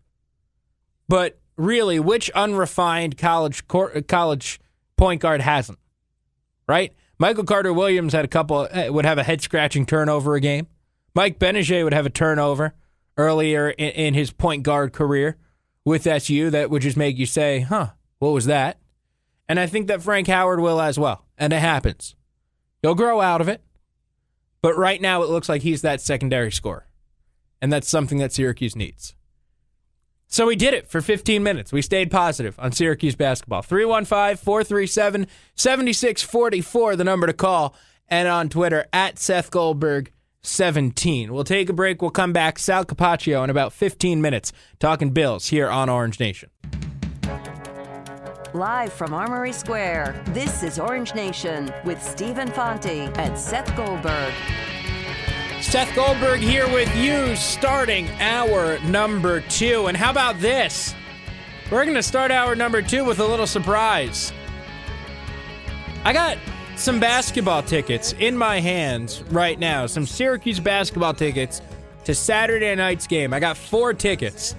But 1.08 1.38
really, 1.56 2.00
which 2.00 2.30
unrefined 2.30 3.16
college 3.16 3.66
college 3.68 4.60
point 4.96 5.20
guard 5.20 5.40
hasn't? 5.40 5.78
Right? 6.68 6.92
Michael 7.18 7.44
Carter 7.44 7.72
Williams 7.72 8.12
had 8.12 8.24
a 8.24 8.28
couple 8.28 8.66
eh, 8.70 8.88
would 8.88 9.04
have 9.04 9.18
a 9.18 9.22
head 9.22 9.40
scratching 9.40 9.86
turnover 9.86 10.34
a 10.34 10.40
game. 10.40 10.66
Mike 11.14 11.38
Gbinije 11.38 11.84
would 11.84 11.94
have 11.94 12.06
a 12.06 12.10
turnover 12.10 12.74
earlier 13.16 13.70
in, 13.70 13.90
in 13.90 14.14
his 14.14 14.32
point 14.32 14.62
guard 14.62 14.92
career 14.92 15.36
with 15.84 16.06
SU 16.06 16.50
that 16.50 16.70
would 16.70 16.82
just 16.82 16.96
make 16.96 17.18
you 17.18 17.26
say, 17.26 17.60
"Huh, 17.60 17.90
what 18.18 18.30
was 18.30 18.46
that?" 18.46 18.78
And 19.48 19.58
I 19.60 19.66
think 19.66 19.88
that 19.88 20.02
Frank 20.02 20.28
Howard 20.28 20.60
will 20.60 20.80
as 20.80 20.98
well. 20.98 21.26
And 21.36 21.52
it 21.52 21.60
happens. 21.60 22.14
He'll 22.80 22.94
grow 22.94 23.20
out 23.20 23.40
of 23.40 23.48
it. 23.48 23.62
But 24.60 24.76
right 24.76 25.00
now, 25.00 25.22
it 25.22 25.28
looks 25.28 25.48
like 25.48 25.62
he's 25.62 25.82
that 25.82 26.00
secondary 26.00 26.52
scorer. 26.52 26.86
And 27.60 27.72
that's 27.72 27.88
something 27.88 28.18
that 28.18 28.32
Syracuse 28.32 28.76
needs. 28.76 29.14
So 30.28 30.46
we 30.46 30.56
did 30.56 30.72
it 30.72 30.88
for 30.88 31.00
15 31.00 31.42
minutes. 31.42 31.72
We 31.72 31.82
stayed 31.82 32.10
positive 32.10 32.58
on 32.58 32.72
Syracuse 32.72 33.16
basketball. 33.16 33.62
315 33.62 34.36
437 34.42 35.26
7644, 35.56 36.96
the 36.96 37.04
number 37.04 37.26
to 37.26 37.32
call. 37.32 37.74
And 38.08 38.28
on 38.28 38.48
Twitter, 38.48 38.86
at 38.92 39.18
Seth 39.18 39.50
Goldberg 39.50 40.12
17. 40.42 41.32
We'll 41.32 41.44
take 41.44 41.68
a 41.68 41.72
break. 41.72 42.02
We'll 42.02 42.10
come 42.10 42.32
back. 42.32 42.58
Sal 42.58 42.84
Capaccio 42.84 43.42
in 43.44 43.50
about 43.50 43.72
15 43.72 44.20
minutes, 44.20 44.52
talking 44.78 45.10
Bills 45.10 45.48
here 45.48 45.68
on 45.68 45.88
Orange 45.88 46.18
Nation. 46.18 46.50
Live 48.54 48.92
from 48.92 49.14
Armory 49.14 49.52
Square, 49.52 50.22
this 50.26 50.62
is 50.62 50.78
Orange 50.78 51.14
Nation 51.14 51.72
with 51.86 52.02
Stephen 52.02 52.48
Fonte 52.48 53.10
and 53.16 53.38
Seth 53.38 53.74
Goldberg. 53.74 54.34
Seth 55.62 55.94
Goldberg 55.94 56.40
here 56.40 56.70
with 56.70 56.94
you, 56.94 57.34
starting 57.34 58.10
hour 58.20 58.78
number 58.80 59.40
two. 59.40 59.86
And 59.86 59.96
how 59.96 60.10
about 60.10 60.38
this? 60.38 60.94
We're 61.70 61.84
going 61.84 61.96
to 61.96 62.02
start 62.02 62.30
hour 62.30 62.54
number 62.54 62.82
two 62.82 63.06
with 63.06 63.20
a 63.20 63.26
little 63.26 63.46
surprise. 63.46 64.34
I 66.04 66.12
got 66.12 66.36
some 66.76 67.00
basketball 67.00 67.62
tickets 67.62 68.12
in 68.18 68.36
my 68.36 68.60
hands 68.60 69.22
right 69.30 69.58
now, 69.58 69.86
some 69.86 70.04
Syracuse 70.04 70.60
basketball 70.60 71.14
tickets 71.14 71.62
to 72.04 72.14
Saturday 72.14 72.74
night's 72.74 73.06
game. 73.06 73.32
I 73.32 73.40
got 73.40 73.56
four 73.56 73.94
tickets. 73.94 74.56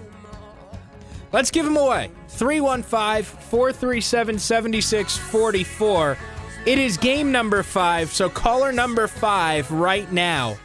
Let's 1.33 1.51
give 1.51 1.65
them 1.65 1.75
away. 1.75 2.11
315 2.29 3.23
437 3.23 4.39
7644. 4.39 6.17
It 6.65 6.79
is 6.79 6.95
game 6.95 7.31
number 7.31 7.61
five, 7.63 8.13
so 8.13 8.29
caller 8.29 8.71
number 8.71 9.07
five 9.07 9.69
right 9.69 10.09
now 10.11 10.57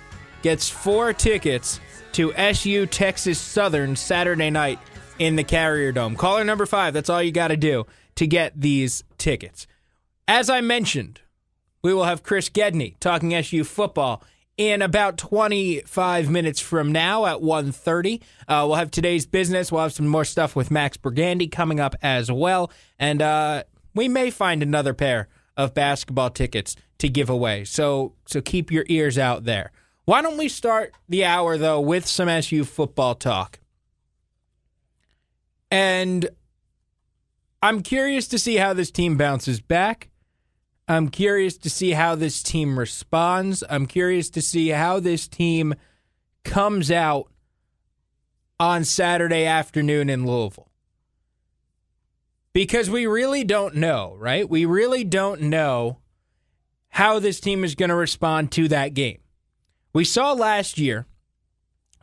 gets 0.43 0.69
four 0.69 1.13
tickets 1.13 1.81
to 2.13 2.33
SU 2.35 2.87
Texas 2.87 3.41
Southern 3.41 3.97
Saturday 3.97 4.51
night 4.51 4.79
in 5.19 5.35
the 5.35 5.43
Carrier 5.43 5.91
Dome. 5.91 6.15
Caller 6.15 6.45
number 6.45 6.67
five, 6.67 6.95
that's 6.95 7.11
all 7.11 7.23
you 7.23 7.33
got 7.33 7.49
to 7.49 7.57
do 7.57 7.85
to 8.15 8.27
get 8.27 8.61
these 8.61 9.03
tickets. 9.17 9.67
As 10.29 10.49
I 10.49 10.61
mentioned, 10.61 11.21
we 11.83 11.93
will 11.93 12.05
have 12.05 12.23
Chris 12.23 12.49
Gedney 12.49 12.97
talking 13.01 13.35
SU 13.35 13.65
football 13.65 14.23
in 14.59 14.83
about 14.83 15.17
25 15.17 16.29
minutes 16.29 16.61
from 16.61 16.93
now 16.93 17.25
at 17.27 17.39
1.30 17.39 18.21
uh, 18.49 18.65
we'll 18.67 18.75
have 18.75 18.91
today's 18.91 19.27
business. 19.27 19.71
We'll 19.71 19.83
have 19.83 19.93
some 19.93 20.09
more 20.09 20.25
stuff 20.25 20.57
with 20.57 20.71
max 20.71 20.97
Bregande 20.97 21.51
coming 21.51 21.81
up 21.81 21.95
as 22.03 22.31
well. 22.33 22.73
And 22.99 23.23
uh, 23.23 23.65
we 23.95 24.09
may 24.09 24.31
find 24.31 24.63
another 24.63 24.95
pair 24.95 25.29
of 25.57 25.75
basketball 25.75 26.31
tickets 26.31 26.77
to 26.99 27.09
give 27.09 27.29
away. 27.31 27.65
So 27.65 28.15
so 28.27 28.41
keep 28.41 28.71
your 28.73 28.85
ears 28.89 29.19
out 29.19 29.45
there. 29.45 29.71
Why 30.07 30.23
don't 30.23 30.39
we 30.39 30.49
start 30.49 30.93
the 31.09 31.25
hour 31.25 31.59
though 31.59 31.81
with 31.81 32.07
some 32.07 32.43
su 32.43 32.65
football 32.65 33.15
talk? 33.15 33.61
And 35.71 36.31
i'm 37.61 37.83
curious 37.83 38.29
to 38.29 38.39
see 38.39 38.57
how 38.57 38.73
this 38.73 38.91
team 38.91 39.17
bounces 39.17 39.61
back 39.61 40.09
I'm 40.89 41.11
curious 41.11 41.59
to 41.59 41.71
see 41.71 41.91
how 41.91 42.15
this 42.15 42.43
team 42.43 42.79
responds. 42.79 43.63
I'm 43.69 43.87
curious 43.87 44.31
to 44.31 44.43
see 44.43 44.69
how 44.69 45.01
this 45.01 45.29
team 45.29 45.75
comes 46.45 46.91
out 46.91 47.31
on 48.59 48.85
Saturday 48.85 49.45
afternoon 49.45 50.09
in 50.09 50.27
Louisville. 50.27 50.71
Because 52.55 52.89
we 52.89 53.07
really 53.07 53.45
don't 53.45 53.77
know, 53.77 54.17
right? 54.19 54.49
We 54.49 54.65
really 54.65 55.05
don't 55.05 55.43
know 55.43 55.99
how 56.89 57.19
this 57.19 57.39
team 57.39 57.65
is 57.65 57.75
going 57.75 57.91
to 57.91 57.95
respond 57.95 58.51
to 58.53 58.67
that 58.69 58.95
game. 58.95 59.19
We 59.93 60.05
saw 60.05 60.33
last 60.33 60.79
year 60.79 61.07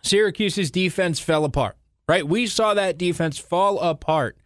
Syracuse's 0.04 0.70
defense 0.70 1.20
fell 1.20 1.44
apart, 1.44 1.76
right? 2.08 2.26
We 2.26 2.46
saw 2.46 2.76
that 2.76 3.00
defense 3.00 3.40
fall 3.40 3.80
apart 3.80 4.38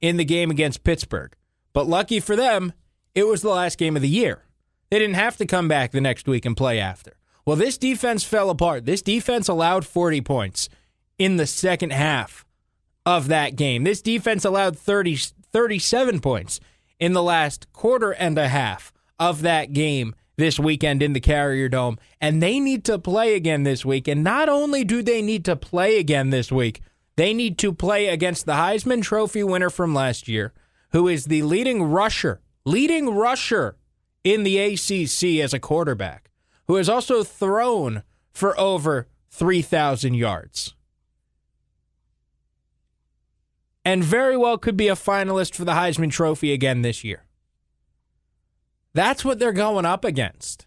in 0.00 0.18
the 0.18 0.24
game 0.24 0.50
against 0.50 0.84
Pittsburgh. 0.84 1.34
But 1.72 1.86
lucky 1.86 2.20
for 2.20 2.36
them, 2.36 2.74
it 3.18 3.26
was 3.26 3.42
the 3.42 3.50
last 3.50 3.78
game 3.78 3.96
of 3.96 4.02
the 4.02 4.08
year. 4.08 4.44
They 4.90 4.98
didn't 5.00 5.16
have 5.16 5.36
to 5.38 5.46
come 5.46 5.66
back 5.66 5.90
the 5.90 6.00
next 6.00 6.28
week 6.28 6.46
and 6.46 6.56
play 6.56 6.78
after. 6.78 7.16
Well, 7.44 7.56
this 7.56 7.76
defense 7.76 8.22
fell 8.22 8.48
apart. 8.48 8.84
This 8.84 9.02
defense 9.02 9.48
allowed 9.48 9.84
40 9.84 10.20
points 10.20 10.68
in 11.18 11.36
the 11.36 11.46
second 11.46 11.92
half 11.92 12.46
of 13.04 13.26
that 13.28 13.56
game. 13.56 13.82
This 13.82 14.02
defense 14.02 14.44
allowed 14.44 14.78
30, 14.78 15.16
37 15.52 16.20
points 16.20 16.60
in 17.00 17.12
the 17.12 17.22
last 17.22 17.72
quarter 17.72 18.12
and 18.12 18.38
a 18.38 18.48
half 18.48 18.92
of 19.18 19.42
that 19.42 19.72
game 19.72 20.14
this 20.36 20.60
weekend 20.60 21.02
in 21.02 21.12
the 21.12 21.20
Carrier 21.20 21.68
Dome. 21.68 21.98
And 22.20 22.40
they 22.40 22.60
need 22.60 22.84
to 22.84 23.00
play 23.00 23.34
again 23.34 23.64
this 23.64 23.84
week. 23.84 24.06
And 24.06 24.22
not 24.22 24.48
only 24.48 24.84
do 24.84 25.02
they 25.02 25.22
need 25.22 25.44
to 25.46 25.56
play 25.56 25.98
again 25.98 26.30
this 26.30 26.52
week, 26.52 26.82
they 27.16 27.34
need 27.34 27.58
to 27.58 27.72
play 27.72 28.06
against 28.06 28.46
the 28.46 28.52
Heisman 28.52 29.02
Trophy 29.02 29.42
winner 29.42 29.70
from 29.70 29.92
last 29.92 30.28
year, 30.28 30.52
who 30.92 31.08
is 31.08 31.24
the 31.24 31.42
leading 31.42 31.82
rusher 31.82 32.40
leading 32.68 33.10
rusher 33.10 33.76
in 34.22 34.42
the 34.42 34.58
ACC 34.58 35.42
as 35.42 35.54
a 35.54 35.58
quarterback, 35.58 36.30
who 36.66 36.76
has 36.76 36.88
also 36.88 37.24
thrown 37.24 38.02
for 38.30 38.58
over 38.60 39.08
3,000 39.30 40.14
yards. 40.14 40.74
And 43.84 44.04
very 44.04 44.36
well 44.36 44.58
could 44.58 44.76
be 44.76 44.88
a 44.88 44.94
finalist 44.94 45.54
for 45.54 45.64
the 45.64 45.72
Heisman 45.72 46.10
Trophy 46.10 46.52
again 46.52 46.82
this 46.82 47.02
year. 47.02 47.24
That's 48.92 49.24
what 49.24 49.38
they're 49.38 49.52
going 49.52 49.86
up 49.86 50.04
against. 50.04 50.66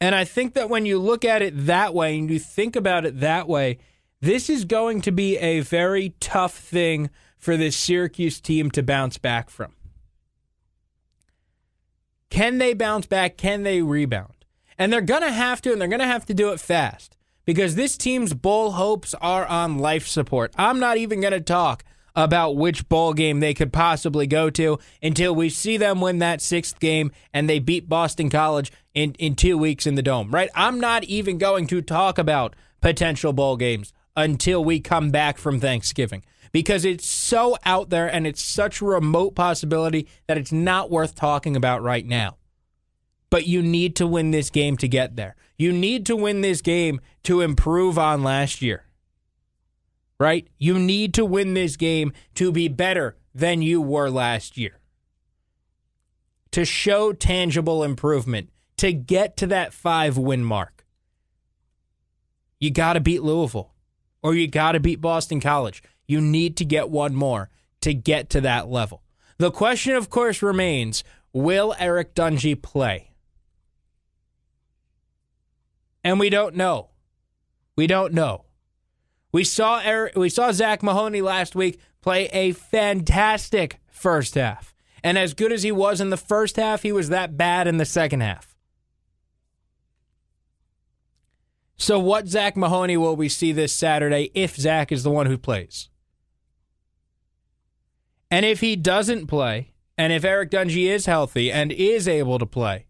And 0.00 0.14
I 0.14 0.24
think 0.24 0.54
that 0.54 0.70
when 0.70 0.86
you 0.86 0.98
look 0.98 1.24
at 1.24 1.42
it 1.42 1.66
that 1.66 1.92
way 1.92 2.16
and 2.18 2.30
you 2.30 2.38
think 2.38 2.76
about 2.76 3.04
it 3.04 3.20
that 3.20 3.48
way, 3.48 3.78
this 4.20 4.48
is 4.48 4.64
going 4.64 5.00
to 5.02 5.10
be 5.10 5.36
a 5.38 5.60
very 5.60 6.14
tough 6.20 6.56
thing 6.56 7.10
for 7.36 7.56
this 7.56 7.76
Syracuse 7.76 8.40
team 8.40 8.70
to 8.70 8.82
bounce 8.82 9.18
back 9.18 9.50
from. 9.50 9.74
Can 12.30 12.58
they 12.58 12.74
bounce 12.74 13.06
back? 13.06 13.36
Can 13.36 13.64
they 13.64 13.82
rebound? 13.82 14.32
And 14.78 14.92
they're 14.92 15.00
going 15.00 15.22
to 15.22 15.32
have 15.32 15.60
to, 15.62 15.72
and 15.72 15.80
they're 15.80 15.88
going 15.88 16.00
to 16.00 16.06
have 16.06 16.24
to 16.26 16.34
do 16.34 16.52
it 16.52 16.60
fast 16.60 17.16
because 17.44 17.74
this 17.74 17.98
team's 17.98 18.32
bowl 18.32 18.72
hopes 18.72 19.14
are 19.20 19.44
on 19.46 19.78
life 19.78 20.06
support. 20.06 20.52
I'm 20.56 20.80
not 20.80 20.96
even 20.96 21.20
going 21.20 21.32
to 21.32 21.40
talk 21.40 21.84
about 22.16 22.56
which 22.56 22.88
bowl 22.88 23.12
game 23.12 23.40
they 23.40 23.54
could 23.54 23.72
possibly 23.72 24.26
go 24.26 24.50
to 24.50 24.78
until 25.02 25.34
we 25.34 25.48
see 25.48 25.76
them 25.76 26.00
win 26.00 26.18
that 26.18 26.40
sixth 26.40 26.78
game 26.80 27.10
and 27.32 27.48
they 27.48 27.58
beat 27.58 27.88
Boston 27.88 28.30
College 28.30 28.72
in, 28.94 29.12
in 29.14 29.34
two 29.34 29.58
weeks 29.58 29.86
in 29.86 29.94
the 29.94 30.02
dome, 30.02 30.30
right? 30.30 30.50
I'm 30.54 30.80
not 30.80 31.04
even 31.04 31.38
going 31.38 31.66
to 31.68 31.82
talk 31.82 32.18
about 32.18 32.56
potential 32.80 33.32
bowl 33.32 33.56
games 33.56 33.92
until 34.16 34.64
we 34.64 34.80
come 34.80 35.10
back 35.10 35.38
from 35.38 35.60
Thanksgiving 35.60 36.22
because 36.52 36.84
it's 36.84 37.06
so 37.06 37.56
out 37.64 37.90
there 37.90 38.12
and 38.12 38.26
it's 38.26 38.42
such 38.42 38.80
a 38.80 38.86
remote 38.86 39.34
possibility 39.34 40.08
that 40.26 40.38
it's 40.38 40.52
not 40.52 40.90
worth 40.90 41.14
talking 41.14 41.56
about 41.56 41.82
right 41.82 42.06
now. 42.06 42.36
But 43.30 43.46
you 43.46 43.62
need 43.62 43.94
to 43.96 44.06
win 44.06 44.32
this 44.32 44.50
game 44.50 44.76
to 44.78 44.88
get 44.88 45.16
there. 45.16 45.36
You 45.56 45.72
need 45.72 46.06
to 46.06 46.16
win 46.16 46.40
this 46.40 46.60
game 46.60 47.00
to 47.24 47.40
improve 47.40 47.98
on 47.98 48.22
last 48.22 48.60
year. 48.60 48.84
Right? 50.18 50.48
You 50.58 50.78
need 50.78 51.14
to 51.14 51.24
win 51.24 51.54
this 51.54 51.76
game 51.76 52.12
to 52.34 52.52
be 52.52 52.68
better 52.68 53.16
than 53.34 53.62
you 53.62 53.80
were 53.80 54.10
last 54.10 54.58
year. 54.58 54.80
To 56.50 56.64
show 56.64 57.12
tangible 57.12 57.84
improvement, 57.84 58.50
to 58.78 58.92
get 58.92 59.36
to 59.38 59.46
that 59.46 59.72
five 59.72 60.18
win 60.18 60.44
mark. 60.44 60.84
You 62.58 62.70
got 62.70 62.94
to 62.94 63.00
beat 63.00 63.22
Louisville 63.22 63.72
or 64.22 64.34
you 64.34 64.48
got 64.48 64.72
to 64.72 64.80
beat 64.80 65.00
Boston 65.00 65.40
College. 65.40 65.82
You 66.10 66.20
need 66.20 66.56
to 66.56 66.64
get 66.64 66.90
one 66.90 67.14
more 67.14 67.50
to 67.82 67.94
get 67.94 68.30
to 68.30 68.40
that 68.40 68.68
level. 68.68 69.04
The 69.38 69.52
question, 69.52 69.94
of 69.94 70.10
course, 70.10 70.42
remains 70.42 71.04
will 71.32 71.72
Eric 71.78 72.16
Dungey 72.16 72.60
play? 72.60 73.12
And 76.02 76.18
we 76.18 76.28
don't 76.28 76.56
know. 76.56 76.88
We 77.76 77.86
don't 77.86 78.12
know. 78.12 78.46
We 79.30 79.44
saw 79.44 79.78
Eric, 79.78 80.16
we 80.16 80.28
saw 80.28 80.50
Zach 80.50 80.82
Mahoney 80.82 81.20
last 81.20 81.54
week 81.54 81.78
play 82.00 82.24
a 82.32 82.54
fantastic 82.54 83.78
first 83.88 84.34
half. 84.34 84.74
And 85.04 85.16
as 85.16 85.32
good 85.32 85.52
as 85.52 85.62
he 85.62 85.70
was 85.70 86.00
in 86.00 86.10
the 86.10 86.16
first 86.16 86.56
half, 86.56 86.82
he 86.82 86.90
was 86.90 87.08
that 87.10 87.36
bad 87.36 87.68
in 87.68 87.76
the 87.76 87.84
second 87.84 88.22
half. 88.22 88.56
So, 91.76 92.00
what 92.00 92.26
Zach 92.26 92.56
Mahoney 92.56 92.96
will 92.96 93.14
we 93.14 93.28
see 93.28 93.52
this 93.52 93.72
Saturday 93.72 94.32
if 94.34 94.56
Zach 94.56 94.90
is 94.90 95.04
the 95.04 95.10
one 95.12 95.26
who 95.26 95.38
plays? 95.38 95.88
And 98.30 98.46
if 98.46 98.60
he 98.60 98.76
doesn't 98.76 99.26
play, 99.26 99.72
and 99.98 100.12
if 100.12 100.24
Eric 100.24 100.50
Dungey 100.50 100.86
is 100.86 101.06
healthy 101.06 101.50
and 101.50 101.72
is 101.72 102.06
able 102.06 102.38
to 102.38 102.46
play, 102.46 102.86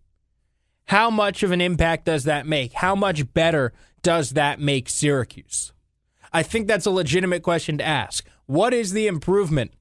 how 0.86 1.08
much 1.10 1.42
of 1.42 1.52
an 1.52 1.60
impact 1.60 2.04
does 2.04 2.24
that 2.24 2.46
make? 2.46 2.72
How 2.72 2.94
much 2.94 3.32
better 3.32 3.72
does 4.02 4.30
that 4.30 4.60
make 4.60 4.88
Syracuse? 4.88 5.72
I 6.32 6.42
think 6.42 6.66
that's 6.66 6.86
a 6.86 6.90
legitimate 6.90 7.42
question 7.42 7.78
to 7.78 7.86
ask. 7.86 8.26
What 8.46 8.74
is 8.74 8.92
the 8.92 9.06
improvement 9.06 9.72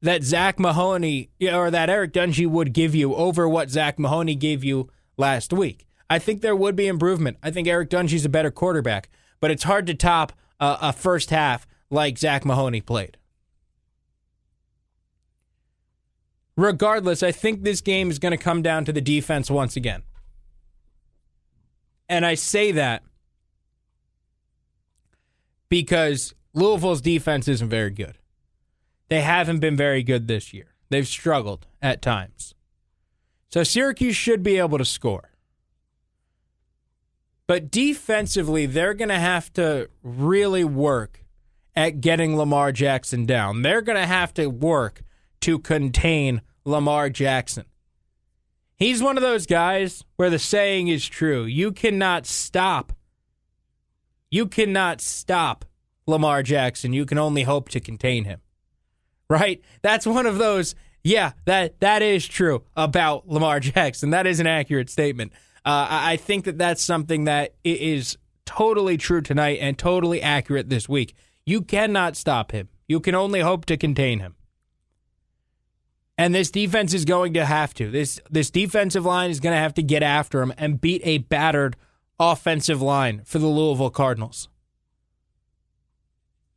that 0.00 0.22
Zach 0.22 0.58
Mahoney 0.58 1.30
or 1.42 1.70
that 1.70 1.90
Eric 1.90 2.12
Dungey 2.12 2.46
would 2.46 2.72
give 2.72 2.94
you 2.94 3.14
over 3.14 3.48
what 3.48 3.70
Zach 3.70 3.98
Mahoney 3.98 4.34
gave 4.34 4.64
you 4.64 4.90
last 5.16 5.52
week? 5.52 5.86
I 6.08 6.18
think 6.18 6.40
there 6.40 6.56
would 6.56 6.74
be 6.74 6.86
improvement. 6.86 7.36
I 7.42 7.50
think 7.50 7.68
Eric 7.68 7.90
Dungey's 7.90 8.24
a 8.24 8.30
better 8.30 8.50
quarterback, 8.50 9.10
but 9.40 9.50
it's 9.50 9.64
hard 9.64 9.86
to 9.88 9.94
top 9.94 10.32
a, 10.58 10.78
a 10.80 10.92
first 10.92 11.28
half 11.28 11.66
like 11.90 12.16
Zach 12.16 12.46
Mahoney 12.46 12.80
played. 12.80 13.17
Regardless, 16.58 17.22
I 17.22 17.30
think 17.30 17.62
this 17.62 17.80
game 17.80 18.10
is 18.10 18.18
going 18.18 18.32
to 18.32 18.36
come 18.36 18.62
down 18.62 18.84
to 18.86 18.92
the 18.92 19.00
defense 19.00 19.48
once 19.48 19.76
again. 19.76 20.02
And 22.08 22.26
I 22.26 22.34
say 22.34 22.72
that 22.72 23.04
because 25.68 26.34
Louisville's 26.54 27.00
defense 27.00 27.46
isn't 27.46 27.68
very 27.68 27.90
good. 27.90 28.18
They 29.08 29.20
haven't 29.20 29.60
been 29.60 29.76
very 29.76 30.02
good 30.02 30.26
this 30.26 30.52
year. 30.52 30.74
They've 30.90 31.06
struggled 31.06 31.68
at 31.80 32.02
times. 32.02 32.56
So 33.50 33.62
Syracuse 33.62 34.16
should 34.16 34.42
be 34.42 34.58
able 34.58 34.78
to 34.78 34.84
score. 34.84 35.30
But 37.46 37.70
defensively, 37.70 38.66
they're 38.66 38.94
going 38.94 39.10
to 39.10 39.20
have 39.20 39.52
to 39.52 39.90
really 40.02 40.64
work 40.64 41.24
at 41.76 42.00
getting 42.00 42.36
Lamar 42.36 42.72
Jackson 42.72 43.26
down. 43.26 43.62
They're 43.62 43.80
going 43.80 43.96
to 43.96 44.06
have 44.06 44.34
to 44.34 44.48
work 44.48 45.04
to 45.40 45.58
contain 45.58 46.42
Lamar 46.64 47.10
Jackson. 47.10 47.64
He's 48.76 49.02
one 49.02 49.16
of 49.16 49.22
those 49.22 49.46
guys 49.46 50.04
where 50.16 50.30
the 50.30 50.38
saying 50.38 50.88
is 50.88 51.06
true. 51.06 51.44
You 51.44 51.72
cannot 51.72 52.26
stop. 52.26 52.92
You 54.30 54.46
cannot 54.46 55.00
stop 55.00 55.64
Lamar 56.08 56.42
Jackson, 56.42 56.92
you 56.92 57.04
can 57.04 57.18
only 57.18 57.42
hope 57.42 57.68
to 57.68 57.80
contain 57.80 58.24
him. 58.24 58.40
Right? 59.28 59.62
That's 59.82 60.06
one 60.06 60.24
of 60.24 60.38
those, 60.38 60.74
yeah, 61.04 61.32
that 61.44 61.80
that 61.80 62.00
is 62.00 62.26
true 62.26 62.64
about 62.74 63.28
Lamar 63.28 63.60
Jackson. 63.60 64.10
That 64.10 64.26
is 64.26 64.40
an 64.40 64.46
accurate 64.46 64.88
statement. 64.88 65.32
Uh, 65.64 65.86
I 65.90 66.12
I 66.12 66.16
think 66.16 66.46
that 66.46 66.56
that's 66.56 66.82
something 66.82 67.24
that 67.24 67.54
is 67.62 68.16
totally 68.46 68.96
true 68.96 69.20
tonight 69.20 69.58
and 69.60 69.78
totally 69.78 70.22
accurate 70.22 70.70
this 70.70 70.88
week. 70.88 71.14
You 71.44 71.60
cannot 71.60 72.16
stop 72.16 72.52
him. 72.52 72.70
You 72.88 73.00
can 73.00 73.14
only 73.14 73.40
hope 73.40 73.66
to 73.66 73.76
contain 73.76 74.20
him. 74.20 74.34
And 76.18 76.34
this 76.34 76.50
defense 76.50 76.92
is 76.92 77.04
going 77.04 77.34
to 77.34 77.46
have 77.46 77.72
to. 77.74 77.90
This 77.90 78.20
this 78.28 78.50
defensive 78.50 79.04
line 79.04 79.30
is 79.30 79.38
going 79.38 79.54
to 79.54 79.60
have 79.60 79.74
to 79.74 79.82
get 79.82 80.02
after 80.02 80.42
him 80.42 80.52
and 80.58 80.80
beat 80.80 81.00
a 81.04 81.18
battered 81.18 81.76
offensive 82.18 82.82
line 82.82 83.22
for 83.24 83.38
the 83.38 83.46
Louisville 83.46 83.90
Cardinals. 83.90 84.48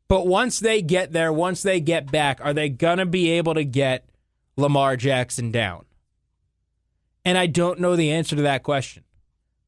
But 0.07 0.25
once 0.25 0.59
they 0.59 0.81
get 0.81 1.13
there, 1.13 1.31
once 1.31 1.61
they 1.61 1.79
get 1.79 2.11
back, 2.11 2.43
are 2.43 2.53
they 2.53 2.69
going 2.69 2.97
to 2.97 3.05
be 3.05 3.29
able 3.29 3.53
to 3.53 3.63
get 3.63 4.09
Lamar 4.57 4.97
Jackson 4.97 5.51
down? 5.51 5.85
And 7.23 7.37
I 7.37 7.45
don't 7.45 7.79
know 7.79 7.95
the 7.95 8.11
answer 8.11 8.35
to 8.35 8.41
that 8.41 8.63
question. 8.63 9.03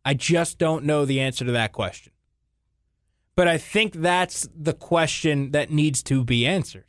I 0.03 0.15
just 0.15 0.58
don't 0.58 0.84
know 0.84 1.06
the 1.06 1.21
answer 1.21 1.45
to 1.45 1.51
that 1.51 1.71
question. 1.71 2.12
But 3.36 3.47
I 3.47 3.58
think 3.58 3.93
that's 3.93 4.49
the 4.53 4.73
question 4.73 5.51
that 5.51 5.71
needs 5.71 6.03
to 6.03 6.23
be 6.23 6.45
answered. 6.45 6.86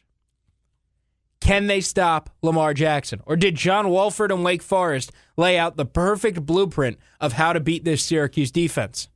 Can 1.45 1.67
they 1.67 1.83
stop 1.83 2.31
Lamar 2.41 2.73
Jackson? 2.73 3.21
Or 3.27 3.37
did 3.37 3.55
John 3.55 3.91
Wolford 3.91 4.33
and 4.33 4.43
Wake 4.43 4.63
Forest 4.63 5.13
lay 5.37 5.59
out 5.59 5.77
the 5.77 5.85
perfect 5.85 6.47
blueprint 6.47 6.97
of 7.21 7.35
how 7.35 7.53
to 7.53 7.61
beat 7.61 7.85
this 7.85 8.03
Syracuse 8.03 8.51
defense? 8.51 9.09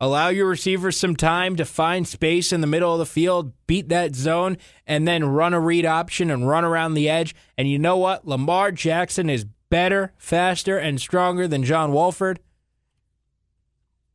Allow 0.00 0.28
your 0.28 0.46
receivers 0.46 0.96
some 0.96 1.14
time 1.14 1.56
to 1.56 1.66
find 1.66 2.08
space 2.08 2.54
in 2.54 2.62
the 2.62 2.66
middle 2.66 2.90
of 2.90 2.98
the 2.98 3.04
field, 3.04 3.52
beat 3.66 3.90
that 3.90 4.14
zone, 4.14 4.56
and 4.86 5.06
then 5.06 5.28
run 5.28 5.52
a 5.52 5.60
read 5.60 5.84
option 5.84 6.30
and 6.30 6.48
run 6.48 6.64
around 6.64 6.94
the 6.94 7.10
edge. 7.10 7.34
And 7.58 7.68
you 7.68 7.78
know 7.78 7.98
what? 7.98 8.26
Lamar 8.26 8.72
Jackson 8.72 9.28
is 9.28 9.44
better, 9.68 10.14
faster, 10.16 10.78
and 10.78 10.98
stronger 10.98 11.46
than 11.46 11.64
John 11.64 11.92
Wolford. 11.92 12.40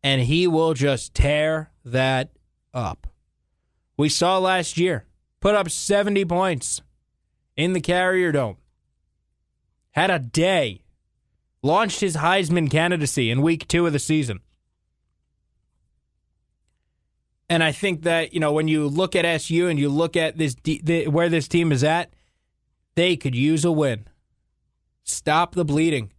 And 0.02 0.24
he 0.24 0.48
will 0.48 0.74
just 0.74 1.14
tear 1.14 1.70
that 1.86 2.32
up. 2.74 3.06
We 3.96 4.10
saw 4.10 4.40
last 4.40 4.80
year 4.80 5.06
put 5.42 5.56
up 5.56 5.70
70 5.70 6.24
points 6.26 6.82
in 7.58 7.74
the 7.74 7.82
Carrier 7.82 8.32
Dome. 8.32 8.58
Had 9.92 10.10
a 10.10 10.20
day. 10.20 10.84
Launched 11.62 12.00
his 12.00 12.16
Heisman 12.16 12.72
candidacy 12.72 13.30
in 13.30 13.42
week 13.42 13.68
two 13.68 13.86
of 13.86 13.94
the 13.94 14.00
season. 14.00 14.40
And 17.50 17.62
I 17.64 17.74
think 17.74 18.04
that, 18.04 18.34
you 18.34 18.40
know, 18.40 18.54
when 18.54 18.70
you 18.70 18.88
look 18.88 19.16
at 19.16 19.26
SU 19.26 19.68
and 19.68 19.78
you 19.78 19.90
look 19.90 20.16
at 20.16 20.38
this 20.38 20.56
where 21.06 21.28
this 21.28 21.50
team 21.50 21.72
is 21.72 21.84
at, 21.84 22.14
they 22.96 23.18
could 23.18 23.36
use 23.36 23.66
a 23.66 23.72
win. 23.72 24.08
Stop 25.04 25.54
the 25.54 25.66
bleeding. 25.66 26.14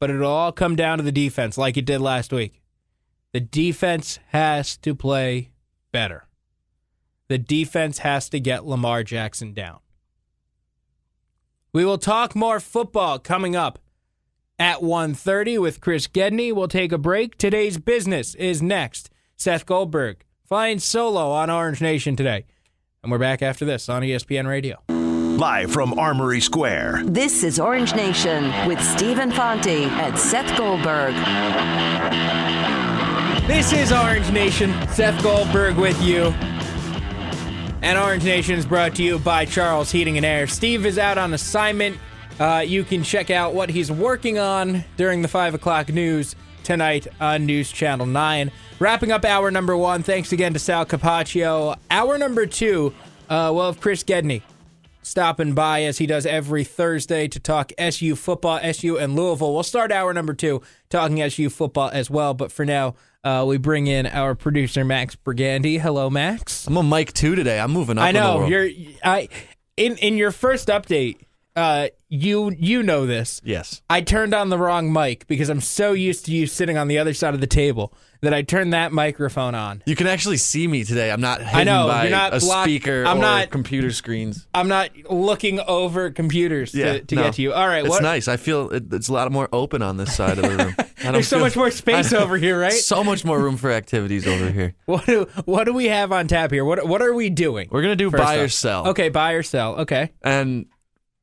But 0.00 0.10
it'll 0.10 0.26
all 0.26 0.52
come 0.52 0.74
down 0.74 0.98
to 0.98 1.04
the 1.04 1.12
defense 1.12 1.58
like 1.58 1.76
it 1.76 1.84
did 1.84 2.00
last 2.00 2.32
week. 2.32 2.62
The 3.32 3.40
defense 3.40 4.18
has 4.28 4.76
to 4.78 4.94
play 4.94 5.50
better. 5.92 6.26
The 7.28 7.38
defense 7.38 7.98
has 7.98 8.28
to 8.30 8.40
get 8.40 8.66
Lamar 8.66 9.02
Jackson 9.02 9.54
down. 9.54 9.78
We 11.72 11.84
will 11.84 11.98
talk 11.98 12.36
more 12.36 12.60
football 12.60 13.18
coming 13.18 13.56
up 13.56 13.78
at 14.58 14.80
1.30 14.80 15.60
with 15.60 15.80
Chris 15.80 16.06
Gedney. 16.06 16.52
We'll 16.52 16.68
take 16.68 16.92
a 16.92 16.98
break. 16.98 17.36
Today's 17.36 17.78
business 17.78 18.34
is 18.34 18.62
next. 18.62 19.10
Seth 19.36 19.66
Goldberg 19.66 20.24
flying 20.46 20.78
solo 20.78 21.30
on 21.30 21.50
Orange 21.50 21.80
Nation 21.80 22.14
today. 22.14 22.44
And 23.02 23.10
we're 23.10 23.18
back 23.18 23.42
after 23.42 23.64
this 23.64 23.88
on 23.88 24.02
ESPN 24.02 24.46
Radio. 24.46 24.82
Live 24.88 25.72
from 25.72 25.98
Armory 25.98 26.40
Square. 26.40 27.02
This 27.06 27.42
is 27.42 27.58
Orange 27.58 27.94
Nation 27.94 28.44
with 28.68 28.80
Stephen 28.80 29.32
Fonte 29.32 29.66
and 29.66 30.16
Seth 30.16 30.56
Goldberg. 30.56 31.14
This 33.48 33.72
is 33.72 33.90
Orange 33.90 34.30
Nation. 34.30 34.72
Seth 34.88 35.20
Goldberg 35.22 35.76
with 35.76 36.00
you. 36.00 36.32
And 37.84 37.98
Orange 37.98 38.24
Nation 38.24 38.54
is 38.54 38.64
brought 38.64 38.94
to 38.94 39.02
you 39.02 39.18
by 39.18 39.44
Charles 39.44 39.90
Heating 39.92 40.16
and 40.16 40.24
Air. 40.24 40.46
Steve 40.46 40.86
is 40.86 40.96
out 40.96 41.18
on 41.18 41.34
assignment. 41.34 41.98
Uh, 42.40 42.64
you 42.66 42.82
can 42.82 43.02
check 43.02 43.30
out 43.30 43.52
what 43.52 43.68
he's 43.68 43.92
working 43.92 44.38
on 44.38 44.82
during 44.96 45.20
the 45.20 45.28
5 45.28 45.52
o'clock 45.52 45.90
news 45.90 46.34
tonight 46.62 47.06
on 47.20 47.44
News 47.44 47.70
Channel 47.70 48.06
9. 48.06 48.50
Wrapping 48.78 49.12
up 49.12 49.26
hour 49.26 49.50
number 49.50 49.76
one, 49.76 50.02
thanks 50.02 50.32
again 50.32 50.54
to 50.54 50.58
Sal 50.58 50.86
Capaccio. 50.86 51.76
Hour 51.90 52.16
number 52.16 52.46
two, 52.46 52.94
uh, 53.28 53.52
we'll 53.54 53.66
have 53.66 53.82
Chris 53.82 54.02
Gedney 54.02 54.42
stopping 55.02 55.52
by 55.52 55.82
as 55.82 55.98
he 55.98 56.06
does 56.06 56.24
every 56.24 56.64
Thursday 56.64 57.28
to 57.28 57.38
talk 57.38 57.70
SU 57.76 58.16
football, 58.16 58.60
SU 58.62 58.96
and 58.96 59.14
Louisville. 59.14 59.52
We'll 59.52 59.62
start 59.62 59.92
hour 59.92 60.14
number 60.14 60.32
two 60.32 60.62
talking 60.88 61.20
SU 61.20 61.50
football 61.50 61.90
as 61.92 62.08
well, 62.08 62.32
but 62.32 62.50
for 62.50 62.64
now, 62.64 62.94
uh, 63.24 63.44
we 63.46 63.56
bring 63.56 63.86
in 63.86 64.06
our 64.06 64.34
producer 64.34 64.84
Max 64.84 65.16
Bregande. 65.16 65.80
Hello, 65.80 66.10
Max. 66.10 66.66
I'm 66.66 66.76
a 66.76 66.82
Mike 66.82 67.12
two 67.12 67.34
today. 67.34 67.58
I'm 67.58 67.72
moving 67.72 67.98
up. 67.98 68.04
I 68.04 68.12
know 68.12 68.46
you're. 68.46 68.68
I 69.02 69.28
in 69.76 69.96
in 69.96 70.16
your 70.16 70.30
first 70.30 70.68
update, 70.68 71.16
uh, 71.56 71.88
you 72.14 72.54
you 72.58 72.82
know 72.82 73.06
this. 73.06 73.40
Yes. 73.44 73.82
I 73.90 74.00
turned 74.00 74.34
on 74.34 74.48
the 74.50 74.58
wrong 74.58 74.92
mic 74.92 75.26
because 75.26 75.48
I'm 75.48 75.60
so 75.60 75.92
used 75.92 76.26
to 76.26 76.32
you 76.32 76.46
sitting 76.46 76.78
on 76.78 76.88
the 76.88 76.98
other 76.98 77.14
side 77.14 77.34
of 77.34 77.40
the 77.40 77.46
table 77.46 77.92
that 78.22 78.32
I 78.32 78.40
turned 78.40 78.72
that 78.72 78.90
microphone 78.90 79.54
on. 79.54 79.82
You 79.84 79.94
can 79.96 80.06
actually 80.06 80.38
see 80.38 80.66
me 80.66 80.82
today. 80.84 81.10
I'm 81.10 81.20
not 81.20 81.42
hidden 81.42 81.66
know, 81.66 81.86
by 81.88 82.02
you're 82.04 82.10
not 82.10 82.34
a 82.34 82.40
blocked- 82.40 82.64
speaker 82.70 83.04
I'm 83.06 83.18
or 83.18 83.20
not- 83.20 83.50
computer 83.50 83.90
screens. 83.90 84.46
I'm 84.54 84.68
not 84.68 84.90
looking 85.10 85.60
over 85.60 86.10
computers 86.10 86.74
Yeah, 86.74 86.94
to, 86.94 87.00
to 87.04 87.14
no. 87.16 87.22
get 87.24 87.34
to 87.34 87.42
you. 87.42 87.52
All 87.52 87.68
right, 87.68 87.80
It's 87.84 87.90
what? 87.90 88.02
nice. 88.02 88.26
I 88.28 88.38
feel 88.38 88.70
it, 88.70 88.84
it's 88.92 89.08
a 89.08 89.12
lot 89.12 89.30
more 89.30 89.48
open 89.52 89.82
on 89.82 89.98
this 89.98 90.14
side 90.16 90.38
of 90.38 90.44
the 90.44 90.64
room. 90.64 90.74
I 91.04 91.10
There's 91.12 91.28
so 91.28 91.36
feel- 91.36 91.44
much 91.44 91.56
more 91.56 91.70
space 91.70 92.14
I- 92.14 92.18
over 92.22 92.38
here, 92.38 92.58
right? 92.58 92.72
So 92.94 93.04
much 93.04 93.24
more 93.26 93.38
room 93.38 93.56
for 93.58 93.70
activities 93.70 94.26
over 94.26 94.50
here. 94.50 94.74
What 94.86 95.04
do 95.06 95.26
what 95.44 95.64
do 95.64 95.74
we 95.74 95.86
have 95.86 96.12
on 96.12 96.26
tap 96.28 96.50
here? 96.50 96.64
What 96.64 96.86
what 96.88 97.02
are 97.02 97.12
we 97.12 97.28
doing? 97.28 97.68
We're 97.70 97.82
gonna 97.82 97.96
do 97.96 98.10
buy 98.10 98.36
or 98.36 98.48
sell. 98.48 98.88
Okay, 98.88 99.08
buy 99.10 99.32
or 99.32 99.42
sell. 99.42 99.76
Okay. 99.80 100.12
And 100.22 100.66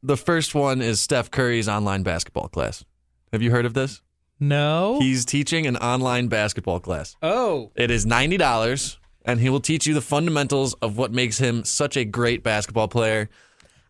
the 0.04 0.18
first 0.18 0.56
one 0.56 0.82
is 0.82 1.00
Steph 1.02 1.32
Curry's 1.32 1.68
online 1.70 2.04
basketball 2.04 2.48
class. 2.48 2.84
Have 3.32 3.42
you 3.42 3.52
heard 3.52 3.66
of 3.66 3.74
this? 3.74 4.02
No. 4.40 5.00
He's 5.00 5.24
teaching 5.26 5.68
an 5.68 5.78
online 5.78 6.28
basketball 6.28 6.80
class. 6.80 7.16
oh. 7.22 7.72
It 7.76 7.92
is 7.92 8.06
ninety 8.06 8.38
dollars, 8.38 9.00
and 9.24 9.40
he 9.40 9.50
will 9.50 9.60
teach 9.60 9.86
you 9.86 9.94
the 9.94 10.02
fundamentals 10.02 10.74
of 10.76 10.98
what 10.98 11.12
makes 11.12 11.38
him 11.38 11.64
such 11.64 11.96
a 11.96 12.04
great 12.06 12.44
basketball 12.44 12.88
player. 12.88 13.30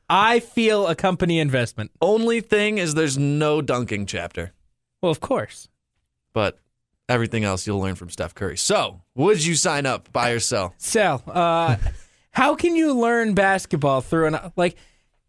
I 0.09 0.41
feel 0.41 0.87
a 0.87 0.95
company 0.95 1.39
investment. 1.39 1.91
Only 2.01 2.41
thing 2.41 2.77
is, 2.79 2.95
there's 2.95 3.17
no 3.17 3.61
dunking 3.61 4.07
chapter, 4.07 4.51
Well, 5.01 5.09
of 5.11 5.21
course. 5.21 5.69
but 6.33 6.59
everything 7.07 7.45
else 7.45 7.65
you'll 7.65 7.79
learn 7.79 7.95
from 7.95 8.09
Steph 8.09 8.35
Curry. 8.35 8.57
So, 8.57 9.01
would 9.15 9.43
you 9.45 9.55
sign 9.55 9.85
up, 9.85 10.11
buy 10.11 10.31
or 10.31 10.39
sell? 10.41 10.73
Sell. 10.77 11.23
Uh, 11.27 11.77
how 12.31 12.55
can 12.55 12.75
you 12.75 12.93
learn 12.93 13.33
basketball 13.33 14.01
through 14.01 14.27
an 14.27 14.51
like? 14.57 14.75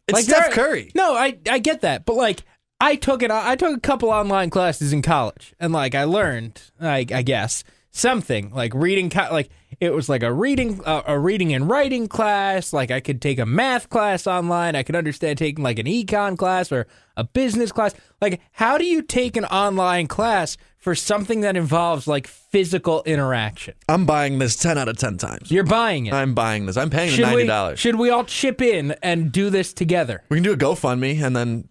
It's 0.09 0.17
like 0.17 0.25
Steph 0.25 0.51
Curry. 0.53 0.91
No, 0.95 1.15
I 1.15 1.39
I 1.49 1.59
get 1.59 1.83
that, 1.83 2.05
but 2.05 2.17
like 2.17 2.43
I 2.81 2.97
took 2.97 3.23
it. 3.23 3.31
I 3.31 3.55
took 3.55 3.77
a 3.77 3.81
couple 3.81 4.11
online 4.11 4.51
classes 4.51 4.93
in 4.93 5.03
college, 5.03 5.55
and 5.61 5.73
like 5.73 5.95
I 5.95 6.05
learned, 6.05 6.61
I, 6.81 7.07
I 7.13 7.23
guess 7.23 7.63
something 7.93 8.51
like 8.51 8.75
reading. 8.75 9.11
Like 9.15 9.51
it 9.81 9.93
was 9.93 10.09
like 10.09 10.23
a 10.23 10.33
reading 10.33 10.81
uh, 10.85 11.03
a 11.07 11.19
reading 11.19 11.53
and 11.53 11.69
writing 11.69 12.09
class. 12.09 12.73
Like 12.73 12.91
I 12.91 13.01
could 13.01 13.21
take 13.21 13.39
a 13.39 13.47
math 13.47 13.89
class 13.89 14.27
online. 14.27 14.77
I 14.77 14.83
could 14.83 14.97
understand 14.97 15.39
taking 15.39 15.63
like 15.63 15.79
an 15.79 15.87
econ 15.87 16.37
class 16.37 16.71
or 16.73 16.87
a 17.17 17.25
business 17.25 17.73
class. 17.73 17.95
Like 18.21 18.41
how 18.53 18.79
do 18.79 18.85
you 18.85 19.03
take 19.03 19.37
an 19.37 19.45
online 19.47 20.07
class 20.07 20.57
for 20.79 20.95
something 20.95 21.43
that 21.43 21.57
involves 21.57 22.07
like 22.07 22.27
physical 22.27 23.03
interaction? 23.05 23.75
I'm 23.89 24.05
buying 24.05 24.39
this 24.39 24.57
10 24.57 24.79
out 24.79 24.89
of 24.89 24.99
10 24.99 25.19
times. 25.19 25.51
You're 25.51 25.65
buying 25.65 26.07
it. 26.07 26.13
I'm 26.13 26.35
buying 26.35 26.67
this. 26.67 26.77
I'm 26.77 26.91
paying 26.91 27.11
the 27.11 27.17
should 27.17 27.35
we 27.35 27.45
$90. 27.45 27.77
should 27.77 27.97
we 27.97 28.11
all 28.11 28.25
chip 28.25 28.61
in 28.61 28.97
and 29.03 29.31
do 29.31 29.51
this 29.51 29.73
together? 29.73 30.23
we 30.29 30.37
can 30.39 30.45
do 30.45 30.53
a 30.53 30.57
GoFundMe, 30.57 31.23
and 31.23 31.37
then 31.37 31.69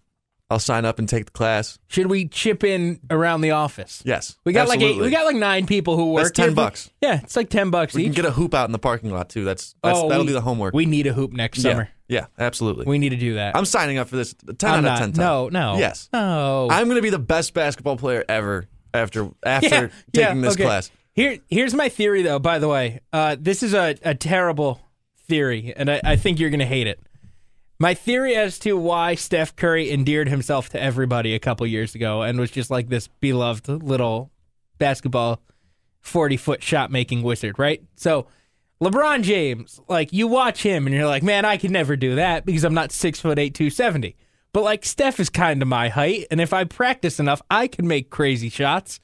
I'll 0.52 0.58
sign 0.58 0.84
up 0.84 0.98
and 0.98 1.08
take 1.08 1.24
the 1.24 1.30
class. 1.32 1.78
Should 1.88 2.06
we 2.08 2.28
chip 2.28 2.62
in 2.62 3.00
around 3.10 3.40
the 3.40 3.50
office? 3.52 4.02
Yes. 4.04 4.36
We 4.44 4.52
got 4.52 4.68
like 4.68 4.80
eight, 4.80 5.00
we 5.00 5.10
got 5.10 5.24
like 5.24 5.36
nine 5.36 5.66
people 5.66 5.96
who 5.96 6.12
work. 6.12 6.24
That's 6.24 6.36
10 6.36 6.48
here. 6.50 6.54
bucks. 6.54 6.90
Yeah, 7.00 7.20
it's 7.22 7.34
like 7.36 7.48
ten 7.50 7.70
bucks 7.70 7.94
We 7.94 8.02
each. 8.02 8.08
can 8.08 8.14
get 8.14 8.24
a 8.26 8.30
hoop 8.30 8.54
out 8.54 8.66
in 8.68 8.72
the 8.72 8.78
parking 8.78 9.10
lot, 9.10 9.28
too. 9.28 9.44
That's, 9.44 9.74
that's 9.82 9.98
Oh, 9.98 10.08
That'll 10.08 10.24
we- 10.24 10.28
be 10.28 10.32
the 10.34 10.40
homework. 10.42 10.74
We 10.74 10.86
need 10.86 11.06
a 11.06 11.12
hoop 11.12 11.32
next 11.32 11.58
yeah. 11.64 11.70
summer. 11.72 11.88
Yeah, 12.08 12.26
absolutely. 12.38 12.84
We 12.86 12.98
need 12.98 13.08
to 13.10 13.16
do 13.16 13.34
that. 13.34 13.56
I'm 13.56 13.64
signing 13.64 13.96
up 13.98 14.08
for 14.08 14.16
this 14.16 14.34
10 14.58 14.70
I'm 14.70 14.78
out 14.78 14.82
not- 14.82 14.92
of 14.94 14.98
10 14.98 15.08
times. 15.12 15.18
No, 15.18 15.48
no. 15.48 15.78
Yes. 15.78 16.08
No. 16.12 16.68
I'm 16.70 16.84
going 16.86 16.96
to 16.96 17.02
be 17.02 17.10
the 17.10 17.18
best 17.18 17.54
basketball 17.54 17.96
player 17.96 18.24
ever 18.28 18.66
after 18.94 19.30
after 19.42 19.66
yeah, 19.68 19.88
taking 20.12 20.36
yeah, 20.36 20.42
this 20.48 20.54
okay. 20.54 20.64
class. 20.64 20.90
Here, 21.14 21.38
here's 21.48 21.74
my 21.74 21.88
theory, 21.88 22.22
though. 22.22 22.38
By 22.38 22.58
the 22.58 22.68
way, 22.68 23.00
uh, 23.12 23.36
this 23.38 23.62
is 23.62 23.74
a, 23.74 23.96
a 24.02 24.14
terrible 24.14 24.80
theory, 25.28 25.72
and 25.76 25.90
I, 25.90 26.00
I 26.04 26.16
think 26.16 26.38
you're 26.38 26.50
going 26.50 26.60
to 26.60 26.66
hate 26.66 26.86
it. 26.86 27.00
My 27.82 27.94
theory 27.94 28.36
as 28.36 28.60
to 28.60 28.74
why 28.74 29.16
Steph 29.16 29.56
Curry 29.56 29.90
endeared 29.90 30.28
himself 30.28 30.68
to 30.68 30.80
everybody 30.80 31.34
a 31.34 31.40
couple 31.40 31.66
years 31.66 31.96
ago 31.96 32.22
and 32.22 32.38
was 32.38 32.52
just 32.52 32.70
like 32.70 32.88
this 32.88 33.08
beloved 33.08 33.66
little 33.66 34.30
basketball 34.78 35.42
40 36.00 36.36
foot 36.36 36.62
shot 36.62 36.92
making 36.92 37.24
wizard, 37.24 37.58
right? 37.58 37.82
So 37.96 38.28
LeBron 38.80 39.24
James, 39.24 39.80
like 39.88 40.12
you 40.12 40.28
watch 40.28 40.62
him 40.62 40.86
and 40.86 40.94
you're 40.94 41.08
like, 41.08 41.24
man, 41.24 41.44
I 41.44 41.56
could 41.56 41.72
never 41.72 41.96
do 41.96 42.14
that 42.14 42.46
because 42.46 42.62
I'm 42.62 42.72
not 42.72 42.92
six 42.92 43.18
foot 43.18 43.36
eight, 43.36 43.52
270. 43.52 44.14
But 44.52 44.62
like 44.62 44.84
Steph 44.84 45.18
is 45.18 45.28
kind 45.28 45.60
of 45.60 45.66
my 45.66 45.88
height, 45.88 46.26
and 46.30 46.40
if 46.40 46.52
I 46.52 46.62
practice 46.62 47.18
enough, 47.18 47.42
I 47.50 47.66
can 47.66 47.88
make 47.88 48.10
crazy 48.10 48.48
shots. 48.48 49.00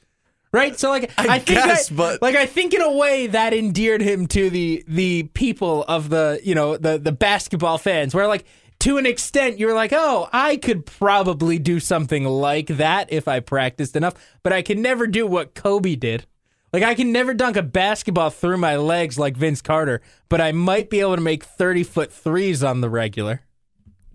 Right? 0.53 0.79
So 0.79 0.89
like 0.89 1.11
I 1.17 1.27
I, 1.27 1.39
think 1.39 1.59
guess, 1.59 1.89
but- 1.89 2.21
like 2.21 2.37
I 2.37 2.45
think 2.45 2.73
in 2.73 2.81
a 2.81 2.93
way 2.93 3.27
that 3.27 3.53
endeared 3.53 4.01
him 4.01 4.25
to 4.27 4.49
the 4.49 4.85
the 4.87 5.23
people 5.33 5.83
of 5.83 6.07
the, 6.07 6.39
you 6.45 6.55
know, 6.55 6.77
the 6.77 6.97
the 6.97 7.11
basketball 7.11 7.77
fans 7.77 8.15
where 8.15 8.25
like 8.25 8.45
to 8.79 8.97
an 8.97 9.05
extent 9.05 9.59
you're 9.59 9.73
like, 9.73 9.91
"Oh, 9.93 10.29
I 10.31 10.55
could 10.57 10.85
probably 10.85 11.59
do 11.59 11.79
something 11.79 12.23
like 12.25 12.67
that 12.67 13.11
if 13.11 13.27
I 13.27 13.39
practiced 13.39 13.95
enough, 13.95 14.13
but 14.43 14.53
I 14.53 14.61
can 14.61 14.81
never 14.81 15.07
do 15.07 15.27
what 15.27 15.53
Kobe 15.55 15.95
did." 15.95 16.25
Like 16.71 16.83
I 16.83 16.93
can 16.93 17.11
never 17.11 17.33
dunk 17.33 17.57
a 17.57 17.63
basketball 17.63 18.29
through 18.29 18.57
my 18.57 18.75
legs 18.77 19.17
like 19.17 19.35
Vince 19.35 19.61
Carter, 19.61 20.01
but 20.29 20.39
I 20.39 20.51
might 20.51 20.89
be 20.89 20.99
able 20.99 21.15
to 21.15 21.21
make 21.21 21.43
30 21.43 21.83
foot 21.83 22.13
threes 22.13 22.63
on 22.63 22.81
the 22.81 22.89
regular. 22.89 23.41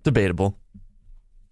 Debatable. 0.05 0.57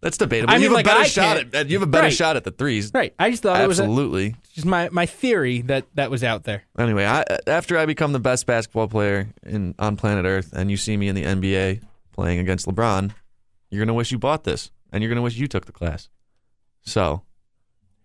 That's 0.01 0.17
debatable. 0.19 0.53
I 0.53 0.57
you 0.59 0.65
have 0.65 0.73
like, 0.73 0.87
a 0.87 0.89
better 0.89 1.01
I 1.01 1.07
shot 1.07 1.37
can't- 1.37 1.55
at 1.55 1.69
you 1.69 1.77
have 1.79 1.83
a 1.89 1.91
better 1.91 2.05
Right. 2.07 2.13
shot 2.13 2.37
at 2.37 2.45
the 2.45 2.51
threes. 2.51 2.91
Right. 2.93 3.15
I 3.19 3.31
just 3.31 3.43
thought 3.43 3.61
it 3.61 3.69
was 3.69 3.79
Absolutely. 3.81 4.35
just 4.53 4.67
my 4.67 4.89
my 4.91 5.07
theory 5.07 5.63
that 5.63 5.87
that 5.95 6.11
was 6.11 6.25
out 6.25 6.45
there. 6.45 6.63
Anyway, 6.79 7.05
I, 7.05 7.25
after 7.47 7.79
I 7.79 7.87
become 7.87 8.13
the 8.13 8.19
best 8.21 8.47
basketball 8.47 8.89
player 8.89 9.29
in 9.45 9.75
on 9.79 9.97
planet 9.97 10.25
Earth, 10.25 10.53
and 10.53 10.71
you 10.71 10.77
see 10.77 10.97
me 10.97 11.09
in 11.09 11.15
the 11.15 11.23
NBA 11.25 11.81
playing 12.13 12.39
against 12.39 12.67
LeBron, 12.67 13.13
you're 13.71 13.85
gonna 13.85 13.95
wish 13.95 14.13
you 14.13 14.19
bought 14.19 14.45
this, 14.45 14.71
and 14.93 15.03
you're 15.03 15.11
gonna 15.11 15.23
wish 15.23 15.37
you 15.37 15.47
took 15.49 15.67
the 15.67 15.73
class. 15.73 16.09
So, 16.83 17.23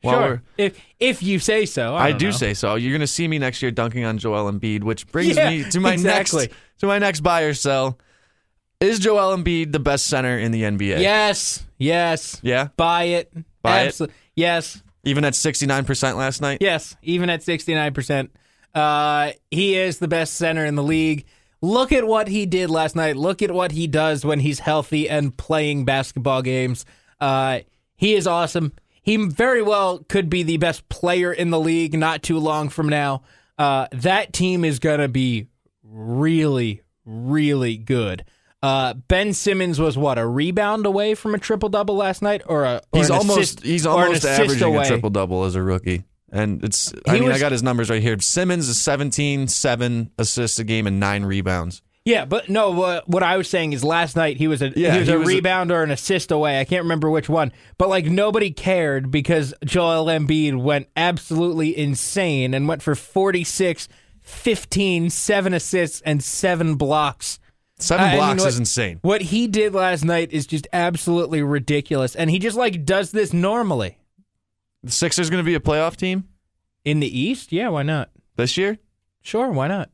sure. 0.03 0.43
If 0.57 0.79
if 0.99 1.21
you 1.23 1.39
say 1.39 1.65
so. 1.65 1.95
I, 1.95 2.07
I, 2.07 2.11
do 2.11 2.27
know. 2.27 2.31
say 2.31 2.53
so. 2.53 2.75
You're 2.75 2.93
gonna 2.93 3.07
see 3.07 3.27
me 3.27 3.39
next 3.39 3.61
year 3.61 3.71
dunking 3.71 4.05
on 4.05 4.17
Joel 4.17 4.51
Embiid, 4.51 4.83
which 4.83 5.07
brings 5.07 5.35
Yeah, 5.35 5.49
me 5.49 5.69
to 5.69 5.79
my 5.79 5.93
exactly. 5.93 6.43
next 6.43 6.55
to 6.79 6.87
my 6.87 6.99
next 6.99 7.21
buy 7.21 7.41
or 7.41 7.53
sell. 7.53 7.99
Is 8.79 8.99
Joel 8.99 9.35
Embiid 9.35 9.71
the 9.71 9.79
best 9.79 10.05
center 10.05 10.37
in 10.37 10.51
the 10.51 10.61
NBA? 10.63 11.01
Yes. 11.01 11.65
Yes. 11.79 12.39
Yeah. 12.43 12.67
Buy 12.77 13.03
it. 13.05 13.33
Buy 13.63 13.83
it? 13.83 13.99
Yes. 14.35 14.83
Even 15.03 15.25
at 15.25 15.33
69% 15.33 16.15
last 16.15 16.41
night. 16.41 16.59
Yes. 16.61 16.95
Even 17.01 17.29
at 17.29 17.41
69%. 17.41 18.29
Uh, 18.75 19.31
he 19.49 19.75
is 19.75 19.97
the 19.97 20.07
best 20.07 20.35
center 20.35 20.63
in 20.65 20.75
the 20.75 20.83
league. 20.83 21.25
Look 21.67 21.91
at 21.91 22.07
what 22.07 22.27
he 22.29 22.45
did 22.45 22.69
last 22.69 22.95
night. 22.95 23.17
Look 23.17 23.41
at 23.41 23.51
what 23.51 23.73
he 23.73 23.87
does 23.87 24.23
when 24.23 24.39
he's 24.39 24.59
healthy 24.59 25.09
and 25.09 25.35
playing 25.35 25.83
basketball 25.83 26.41
games. 26.41 26.85
Uh, 27.19 27.59
he 27.95 28.15
is 28.15 28.25
awesome. 28.25 28.71
He 29.01 29.17
very 29.17 29.61
well 29.61 29.99
could 30.07 30.29
be 30.29 30.43
the 30.43 30.57
best 30.57 30.87
player 30.87 31.33
in 31.33 31.49
the 31.49 31.59
league 31.59 31.97
not 31.97 32.23
too 32.23 32.39
long 32.39 32.69
from 32.69 32.87
now. 32.87 33.23
Uh, 33.57 33.87
that 33.91 34.31
team 34.33 34.63
is 34.63 34.79
going 34.79 34.99
to 34.99 35.07
be 35.09 35.47
really, 35.83 36.81
really 37.05 37.75
good. 37.77 38.23
Uh, 38.63 38.93
ben 38.93 39.33
Simmons 39.33 39.79
was 39.79 39.97
what 39.97 40.17
a 40.17 40.25
rebound 40.25 40.85
away 40.85 41.15
from 41.15 41.35
a 41.35 41.37
triple 41.37 41.69
double 41.69 41.95
last 41.95 42.21
night, 42.21 42.41
or 42.47 42.63
a 42.65 42.81
or 42.91 42.99
He's 42.99 43.09
almost 43.11 43.39
assist- 43.39 43.63
he's 43.63 43.85
almost 43.85 44.25
averaging 44.25 44.63
away. 44.63 44.85
a 44.85 44.87
triple 44.87 45.09
double 45.09 45.43
as 45.43 45.55
a 45.55 45.61
rookie. 45.61 46.05
And 46.31 46.63
it's 46.63 46.93
I 47.07 47.15
He 47.15 47.21
mean 47.21 47.31
I 47.31 47.39
got 47.39 47.51
his 47.51 47.63
numbers 47.63 47.89
right 47.89 48.01
here. 48.01 48.19
Simmons 48.19 48.67
is 48.67 48.81
17, 48.81 49.47
7 49.47 50.11
assists 50.17 50.59
a 50.59 50.63
game 50.63 50.85
and 50.87 50.99
9 50.99 51.23
rebounds. 51.25 51.81
Yeah, 52.03 52.23
but 52.25 52.47
no. 52.47 52.71
What, 52.71 53.07
what 53.09 53.21
I 53.23 53.35
was 53.35 53.49
saying 53.49 53.73
is 53.73 53.83
last 53.83 54.15
night 54.15 54.37
he 54.37 54.47
was 54.47 54.61
a 54.61 54.69
Yeah, 54.77 54.93
he 54.93 54.99
was 54.99 55.07
he 55.09 55.13
a 55.13 55.19
was 55.19 55.27
a- 55.27 55.35
rebound 55.35 55.71
or 55.71 55.83
an 55.83 55.91
assist 55.91 56.31
away. 56.31 56.59
I 56.59 56.63
can't 56.63 56.83
remember 56.83 57.09
which 57.09 57.27
one, 57.27 57.51
but 57.77 57.89
like 57.89 58.05
nobody 58.05 58.49
cared 58.51 59.11
because 59.11 59.53
Joel 59.65 60.05
Embiid 60.05 60.55
went 60.61 60.87
absolutely 60.95 61.77
insane 61.77 62.53
and 62.53 62.65
went 62.67 62.81
for 62.81 62.95
46, 62.95 63.89
15, 64.21 65.09
7 65.09 65.53
assists 65.53 66.01
and 66.01 66.23
7 66.23 66.75
blocks. 66.75 67.39
7 67.79 68.05
Uh, 68.05 68.15
blocks 68.15 68.37
know 68.37 68.43
what? 68.43 68.49
is 68.49 68.59
insane. 68.59 68.99
What 69.01 69.21
he 69.21 69.47
did 69.47 69.73
last 69.73 70.03
night 70.05 70.31
is 70.31 70.47
just 70.47 70.67
absolutely 70.73 71.41
ridiculous 71.41 72.15
and 72.15 72.29
he 72.29 72.39
just 72.39 72.57
like 72.57 72.85
does 72.85 73.11
this 73.11 73.33
normally. 73.33 73.97
The 74.83 74.91
Sixers 74.91 75.29
going 75.29 75.43
to 75.43 75.45
be 75.45 75.55
a 75.55 75.59
playoff 75.59 75.95
team 75.95 76.25
In 76.85 76.99
the 76.99 77.19
East? 77.19 77.51
Yeah, 77.51 77.69
why 77.69 77.83
not? 77.83 78.09
this 78.35 78.55
year? 78.57 78.77
Sure, 79.23 79.49
why 79.51 79.67
not? 79.67 79.89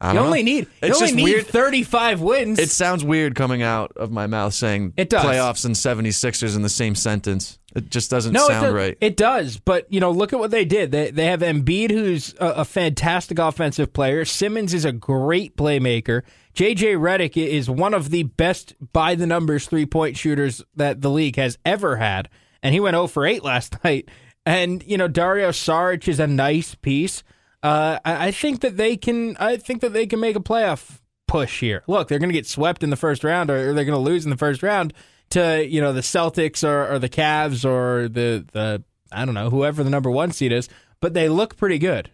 I 0.00 0.12
You 0.12 0.18
only 0.18 0.42
know. 0.42 0.46
need 0.46 0.64
you 0.64 0.70
It's 0.82 0.96
only 0.96 1.06
just 1.06 1.14
need 1.14 1.22
weird. 1.22 1.46
35 1.46 2.20
wins. 2.20 2.58
It 2.58 2.70
sounds 2.70 3.04
weird 3.04 3.34
coming 3.36 3.62
out 3.62 3.92
of 3.96 4.10
my 4.10 4.26
mouth 4.26 4.52
saying 4.52 4.92
It 4.96 5.08
does. 5.08 5.24
playoffs 5.24 5.64
and 5.64 5.74
76ers 5.76 6.56
in 6.56 6.62
the 6.62 6.68
same 6.68 6.94
sentence. 6.96 7.58
It 7.76 7.90
just 7.90 8.10
doesn't 8.10 8.32
No, 8.32 8.44
it 8.46 8.48
sound 8.48 8.64
does, 8.66 8.74
right. 8.74 8.98
It 9.00 9.16
does, 9.16 9.56
but 9.56 9.90
you 9.92 10.00
know, 10.00 10.10
look 10.10 10.32
at 10.32 10.38
what 10.40 10.50
they 10.50 10.64
did. 10.64 10.90
They 10.92 11.10
they 11.10 11.26
have 11.26 11.40
Embiid, 11.40 11.90
who's 11.90 12.34
a, 12.40 12.46
a 12.48 12.64
fantastic 12.64 13.38
offensive 13.38 13.92
player. 13.92 14.24
Simmons 14.24 14.74
is 14.74 14.84
a 14.84 14.92
great 14.92 15.56
playmaker. 15.56 16.22
JJ 16.54 16.96
Redick 16.98 17.36
is 17.36 17.70
one 17.70 17.94
of 17.94 18.10
the 18.10 18.24
best 18.24 18.74
by 18.92 19.14
the 19.14 19.26
numbers 19.26 19.66
three 19.66 19.86
point 19.86 20.16
shooters 20.16 20.62
that 20.76 21.00
the 21.02 21.10
league 21.10 21.36
has 21.36 21.56
ever 21.64 21.96
had, 21.96 22.28
and 22.64 22.72
he 22.74 22.80
went 22.80 22.94
0 22.94 23.06
for 23.06 23.24
8 23.24 23.44
last 23.44 23.76
night. 23.84 24.08
And 24.44 24.82
you 24.84 24.98
know, 24.98 25.06
Dario 25.06 25.50
Saric 25.50 26.08
is 26.08 26.18
a 26.18 26.26
nice 26.26 26.74
piece. 26.74 27.22
Uh, 27.62 27.98
I, 28.04 28.26
I 28.26 28.30
think 28.30 28.60
that 28.60 28.76
they 28.76 28.96
can. 28.96 29.36
I 29.38 29.56
think 29.56 29.80
that 29.82 29.92
they 29.92 30.06
can 30.06 30.20
make 30.20 30.36
a 30.36 30.40
playoff 30.40 31.00
push 31.28 31.60
here. 31.60 31.82
Look, 31.86 32.08
they're 32.08 32.18
going 32.18 32.28
to 32.28 32.34
get 32.34 32.46
swept 32.46 32.82
in 32.82 32.90
the 32.90 32.96
first 32.96 33.24
round, 33.24 33.50
or 33.50 33.72
they're 33.72 33.84
going 33.84 33.96
to 33.96 33.98
lose 33.98 34.24
in 34.24 34.30
the 34.30 34.36
first 34.36 34.62
round 34.62 34.92
to 35.30 35.66
you 35.66 35.80
know 35.80 35.92
the 35.94 36.02
Celtics 36.02 36.62
or, 36.66 36.92
or 36.92 36.98
the 36.98 37.08
Cavs 37.08 37.64
or 37.64 38.08
the 38.08 38.44
the 38.52 38.82
I 39.10 39.24
don't 39.24 39.34
know 39.34 39.48
whoever 39.48 39.82
the 39.82 39.88
number 39.90 40.10
one 40.10 40.32
seed 40.32 40.52
is. 40.52 40.68
But 41.00 41.14
they 41.14 41.28
look 41.28 41.56
pretty 41.56 41.78
good. 41.78 42.10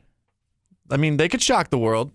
I 0.90 0.96
mean, 0.96 1.16
they 1.16 1.28
could 1.28 1.42
shock 1.42 1.70
the 1.70 1.78
world. 1.78 2.12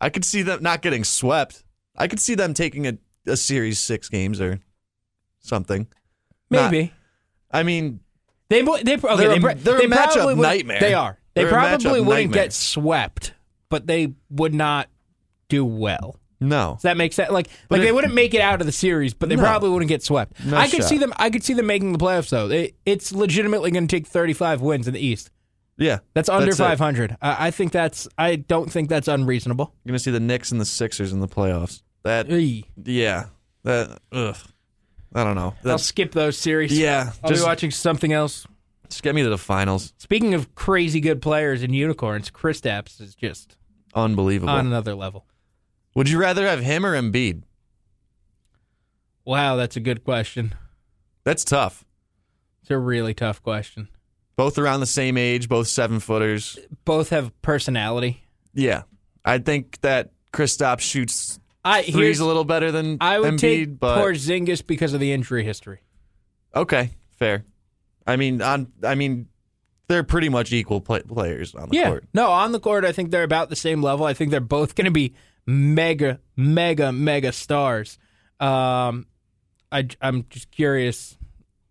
I 0.00 0.08
could 0.08 0.24
see 0.24 0.42
them 0.42 0.62
not 0.62 0.82
getting 0.82 1.04
swept. 1.04 1.62
I 1.96 2.08
could 2.08 2.20
see 2.20 2.34
them 2.34 2.54
taking 2.54 2.86
a, 2.86 2.98
a 3.26 3.36
series 3.36 3.78
six 3.78 4.08
games 4.08 4.40
or 4.40 4.58
something. 5.40 5.86
Not- 6.50 6.72
Maybe 6.72 6.92
I 7.50 7.62
mean, 7.62 8.00
they 8.48 8.62
they 8.62 8.68
okay, 8.72 8.82
They're 8.82 9.38
they, 9.38 9.50
a- 9.50 9.54
they're 9.54 9.78
a 9.78 9.82
matchup 9.82 10.36
nightmare. 10.36 10.80
They 10.80 10.94
are. 10.94 11.18
They 11.34 11.42
They're 11.44 11.52
probably 11.52 12.00
wouldn't 12.00 12.08
nightmare. 12.30 12.44
get 12.44 12.52
swept, 12.52 13.34
but 13.68 13.86
they 13.86 14.14
would 14.30 14.52
not 14.54 14.88
do 15.48 15.64
well. 15.64 16.16
no. 16.40 16.72
Does 16.74 16.82
that 16.82 16.96
makes 16.96 17.14
sense? 17.16 17.30
Like, 17.30 17.48
But 17.68 17.78
like 17.78 17.86
they 17.86 17.92
wouldn't 17.92 18.14
make 18.14 18.34
it 18.34 18.40
out 18.40 18.60
of 18.60 18.66
the 18.66 18.72
series, 18.72 19.14
but 19.14 19.28
they 19.28 19.36
No. 19.36 19.42
probably 19.42 19.70
wouldn't 19.70 19.88
get 19.88 20.02
swept. 20.02 20.44
No 20.44 20.56
I 20.56 20.68
could 20.68 20.80
shot. 20.80 20.88
see 20.88 20.98
them. 20.98 21.12
I 21.16 21.30
could 21.30 21.44
see 21.44 21.54
them 21.54 21.66
making 21.66 21.92
the 21.92 21.98
playoffs 21.98 22.30
though. 22.30 22.48
It, 22.50 22.74
it's 22.86 23.12
legitimately 23.12 23.70
going 23.70 23.86
to 23.86 23.96
take 23.96 24.06
35 24.06 24.60
wins 24.60 24.88
in 24.88 24.94
the 24.94 25.00
East. 25.04 25.30
Yeah. 25.76 26.00
That's 26.14 26.28
under 26.28 26.50
it. 26.50 26.56
500. 26.56 27.16
I, 27.22 27.46
I 27.46 27.50
think 27.52 27.72
that's. 27.72 28.06
I 28.18 28.36
don't 28.36 28.70
think 28.70 28.88
that's 28.88 29.08
unreasonable. 29.08 29.72
You're 29.84 29.92
going 29.92 29.98
to 29.98 30.02
see 30.04 30.10
the 30.10 30.20
Knicks 30.20 30.50
and 30.52 30.60
the 30.60 30.64
Sixers 30.66 31.12
in 31.12 31.20
the 31.20 31.28
playoffs. 31.28 31.82
That, 32.02 32.28
Eey. 32.28 32.64
yeah. 32.84 33.26
That, 33.64 33.98
ugh. 34.12 34.36
I 35.14 35.24
don't 35.24 35.34
know. 35.34 35.46
I'll 35.46 35.56
That's, 35.62 35.84
skip 35.84 36.12
those 36.12 36.36
series. 36.38 36.76
yeah. 36.78 37.12
I'll 37.22 37.30
Just, 37.30 37.42
be 37.42 37.46
watching 37.46 37.70
something 37.70 38.12
else. 38.12 38.46
just 38.88 39.02
get 39.02 39.14
me 39.14 39.22
to 39.22 39.28
the 39.28 39.38
finals. 39.38 39.92
Speaking 39.98 40.34
of 40.34 40.54
crazy 40.54 41.00
good 41.00 41.20
players 41.20 41.62
and 41.62 41.74
unicorns, 41.74 42.30
Kristaps 42.30 43.00
is 43.00 43.14
just 43.14 43.56
Unbelievable. 43.94 44.52
on 44.52 44.66
another 44.66 44.94
level. 44.94 45.26
Would 45.96 46.08
you 46.08 46.18
rather 46.20 46.46
have 46.46 46.60
him 46.60 46.86
or 46.86 46.92
Embiid? 47.00 47.42
Wow, 49.24 49.56
that's 49.56 49.76
a 49.76 49.80
good 49.80 50.04
question. 50.04 50.54
That's 51.24 51.44
tough. 51.44 51.84
It's 52.62 52.70
a 52.70 52.78
really 52.78 53.14
tough 53.14 53.42
question. 53.42 53.88
Both 54.36 54.58
around 54.58 54.80
the 54.80 54.86
same 54.86 55.18
age, 55.18 55.48
both 55.48 55.68
seven 55.68 56.00
footers. 56.00 56.58
Both 56.84 57.10
have 57.10 57.32
personality. 57.42 58.22
Yeah. 58.54 58.82
I 59.24 59.38
think 59.38 59.80
that 59.82 60.12
Kristaps 60.32 60.80
shoots 60.80 61.38
I 61.64 61.82
threes 61.82 62.20
a 62.20 62.26
little 62.26 62.44
better 62.44 62.72
than 62.72 62.96
I 63.00 63.18
would 63.18 63.34
Embiid, 63.34 63.38
take 63.38 63.78
but 63.80 63.98
Porzingis 64.02 64.66
because 64.66 64.94
of 64.94 65.00
the 65.00 65.12
injury 65.12 65.44
history. 65.44 65.80
okay, 66.54 66.90
fair. 67.18 67.44
I 68.06 68.16
mean, 68.16 68.40
on 68.42 68.72
I 68.82 68.94
mean, 68.94 69.28
they're 69.88 70.04
pretty 70.04 70.28
much 70.28 70.52
equal 70.52 70.80
play, 70.80 71.02
players 71.02 71.54
on 71.54 71.68
the 71.68 71.76
yeah, 71.76 71.88
court. 71.88 72.04
no, 72.14 72.30
on 72.30 72.52
the 72.52 72.60
court, 72.60 72.84
I 72.84 72.92
think 72.92 73.10
they're 73.10 73.24
about 73.24 73.50
the 73.50 73.56
same 73.56 73.82
level. 73.82 74.06
I 74.06 74.14
think 74.14 74.30
they're 74.30 74.40
both 74.40 74.74
going 74.74 74.86
to 74.86 74.90
be 74.90 75.14
mega, 75.46 76.20
mega, 76.36 76.92
mega 76.92 77.32
stars. 77.32 77.98
Um, 78.38 79.06
I, 79.70 79.86
I'm 80.00 80.26
just 80.30 80.50
curious 80.50 81.18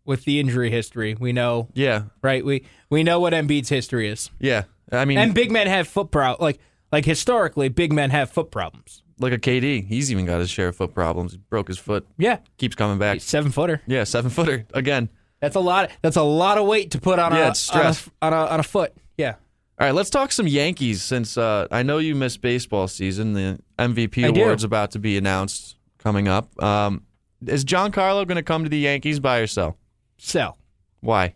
with 0.06 0.23
the 0.25 0.39
injury 0.39 0.69
history. 0.69 1.15
We 1.19 1.34
know, 1.34 1.69
Yeah, 1.73 2.04
right? 2.21 2.45
We 2.45 2.65
we 2.89 3.04
know 3.04 3.19
what 3.19 3.34
Embiid's 3.34 3.69
history 3.69 4.08
is, 4.08 4.30
yeah. 4.39 4.63
I 4.91 5.06
mean, 5.06 5.17
and 5.17 5.34
big 5.34 5.52
men 5.52 5.67
have 5.67 5.88
foot 5.88 6.12
problems. 6.12 6.41
like 6.41 6.60
like 6.91 7.06
historically, 7.06 7.69
big 7.69 7.91
men 7.91 8.10
have 8.12 8.30
foot 8.32 8.52
problems. 8.52 9.04
Look 9.19 9.34
at 9.34 9.41
KD. 9.41 9.86
He's 9.86 10.12
even 10.12 10.25
got 10.25 10.39
his 10.39 10.49
share 10.49 10.69
of 10.69 10.75
foot 10.77 10.93
problems. 10.93 11.34
He 11.34 11.38
broke 11.49 11.67
his 11.67 11.77
foot. 11.77 12.08
Yeah, 12.17 12.38
Keeps 12.58 12.75
coming 12.75 12.97
back. 12.97 13.19
seven 13.21 13.51
footer. 13.51 13.82
Yeah, 13.86 14.03
seven 14.05 14.32
footer 14.32 14.65
again. 14.73 15.10
That's 15.41 15.55
a 15.55 15.60
lot. 15.60 15.91
That's 16.01 16.15
a 16.17 16.21
lot 16.23 16.58
of 16.58 16.65
weight 16.67 16.91
to 16.91 16.99
put 17.01 17.19
on 17.19 17.34
Yeah, 17.34 17.47
a, 17.47 17.49
it's 17.51 17.69
on 17.69 17.86
a 17.86 17.93
stress. 17.93 18.10
on 18.21 18.34
a 18.34 18.45
on 18.47 18.60
a 18.60 18.63
foot. 18.63 18.93
Yeah. 19.17 19.36
All 19.79 19.88
right, 19.88 19.93
let's 19.95 20.10
talk 20.10 20.32
some 20.34 20.47
Yankees 20.47 21.01
since 21.03 21.38
uh, 21.38 21.67
I 21.71 21.84
know 21.84 21.99
you 21.99 22.13
missed 22.15 22.41
baseball 22.41 22.88
season. 22.89 23.34
The 23.34 23.60
MVP 23.77 24.25
I 24.25 24.32
do. 24.32 24.41
award's 24.41 24.65
about 24.65 24.91
to 24.91 24.99
be 24.99 25.17
announced 25.17 25.77
coming 25.99 26.27
up. 26.27 26.62
Um, 26.62 27.03
is 27.45 27.63
Giancarlo 27.63 28.27
going 28.27 28.36
to 28.36 28.43
come 28.43 28.63
to 28.63 28.69
the 28.69 28.79
Yankees 28.79 29.21
by 29.21 29.38
or 29.39 29.47
sell? 29.47 29.77
Sell. 30.17 30.58
Why? 30.99 31.36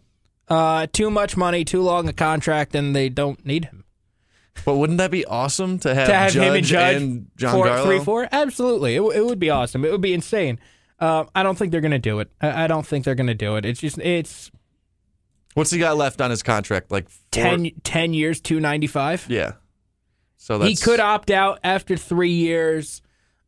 Uh, 0.50 0.88
too 0.91 1.10
much 1.10 1.38
money, 1.38 1.63
too 1.63 1.82
long 1.82 2.10
a 2.10 2.13
contract, 2.13 2.76
and 2.76 2.93
they 2.93 3.08
don't 3.08 3.46
need 3.46 3.63
him. 3.65 3.83
But 4.66 4.76
wouldn't 4.76 5.00
that 5.00 5.12
be 5.12 5.26
awesome 5.26 5.80
to 5.80 5.94
have, 5.94 6.08
to 6.08 6.13
have 6.13 6.32
Judge 6.32 6.44
him 6.48 6.54
and 6.56 6.66
Judge 6.66 7.02
and 7.02 7.28
John 7.36 7.52
four, 7.54 7.84
three, 7.84 8.00
four. 8.00 8.28
Absolutely, 8.32 8.96
it, 8.96 9.00
w- 9.00 9.18
it 9.20 9.26
would 9.26 9.39
be 9.39 9.50
awesome. 9.50 9.84
It 9.84 9.92
would 9.92 10.02
be 10.02 10.13
insane. 10.13 10.60
Uh, 11.00 11.26
I 11.36 11.44
don't 11.44 11.58
think 11.58 11.72
they're 11.72 11.82
going 11.82 11.92
to 11.92 12.00
do 12.00 12.20
it. 12.20 12.32
I, 12.39 12.63
I 12.63 12.68
don't 12.68 12.86
think 12.86 13.04
they're 13.04 13.16
going 13.16 13.28
to 13.28 13.34
do 13.34 13.56
it. 13.58 13.66
It's 13.66 13.82
just 13.82 13.98
it's 13.98 14.52
What's 15.54 15.72
he 15.72 15.80
got 15.80 15.98
left 15.98 16.22
on 16.22 16.32
his 16.32 16.42
contract? 16.42 16.92
Like 16.92 17.10
four, 17.10 17.20
10, 17.32 17.72
10 17.84 18.13
years, 18.13 18.42
two 18.42 18.60
ninety 18.60 18.88
five. 18.88 19.26
Yeah. 19.30 19.54
So 20.38 20.58
that's 20.58 20.70
He 20.70 20.76
could 20.76 21.00
opt 21.00 21.32
out 21.32 21.60
after 21.63 21.96
three 21.96 22.34
years. 22.34 23.02